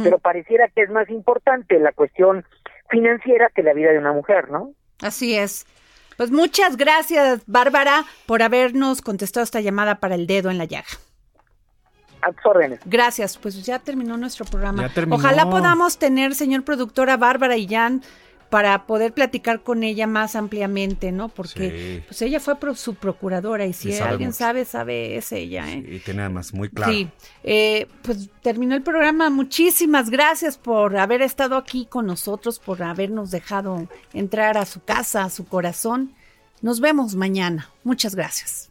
[0.03, 2.45] Pero pareciera que es más importante la cuestión
[2.89, 4.73] financiera que la vida de una mujer, ¿no?
[5.01, 5.65] Así es.
[6.17, 10.87] Pues muchas gracias, Bárbara, por habernos contestado esta llamada para el dedo en la llaga.
[12.21, 12.79] A tus órdenes.
[12.85, 14.83] Gracias, pues ya terminó nuestro programa.
[14.83, 15.15] Ya terminó.
[15.15, 18.03] Ojalá podamos tener, señor productor, a Bárbara y Jan
[18.51, 21.29] para poder platicar con ella más ampliamente, ¿no?
[21.29, 22.03] Porque Sí.
[22.07, 25.83] pues ella fue pro- su procuradora y si Y alguien sabe, sabe, es ella, ¿eh?
[25.87, 26.91] Y tiene además muy claro.
[26.91, 27.07] Sí,
[27.43, 29.29] eh, pues terminó el programa.
[29.29, 35.23] Muchísimas gracias por haber estado aquí con nosotros, por habernos dejado entrar a su casa,
[35.23, 36.11] a su corazón.
[36.61, 37.69] Nos vemos mañana.
[37.83, 38.69] Muchas gracias.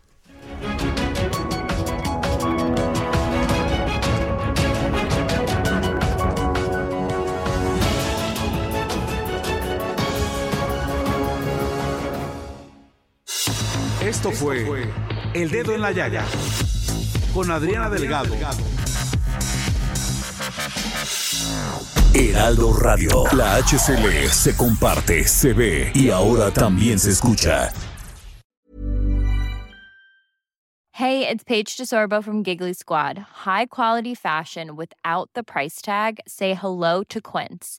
[14.10, 14.90] Esto fue
[15.34, 16.24] El Dedo en la Llaga
[17.32, 18.34] con Adriana Delgado.
[22.12, 23.24] Heraldo Radio.
[23.36, 27.72] La HCL se comparte, se ve y ahora también se escucha.
[30.90, 33.16] Hey, it's Paige DeSorbo from Giggly Squad.
[33.44, 36.18] High quality fashion without the price tag.
[36.26, 37.78] Say hello to Quince.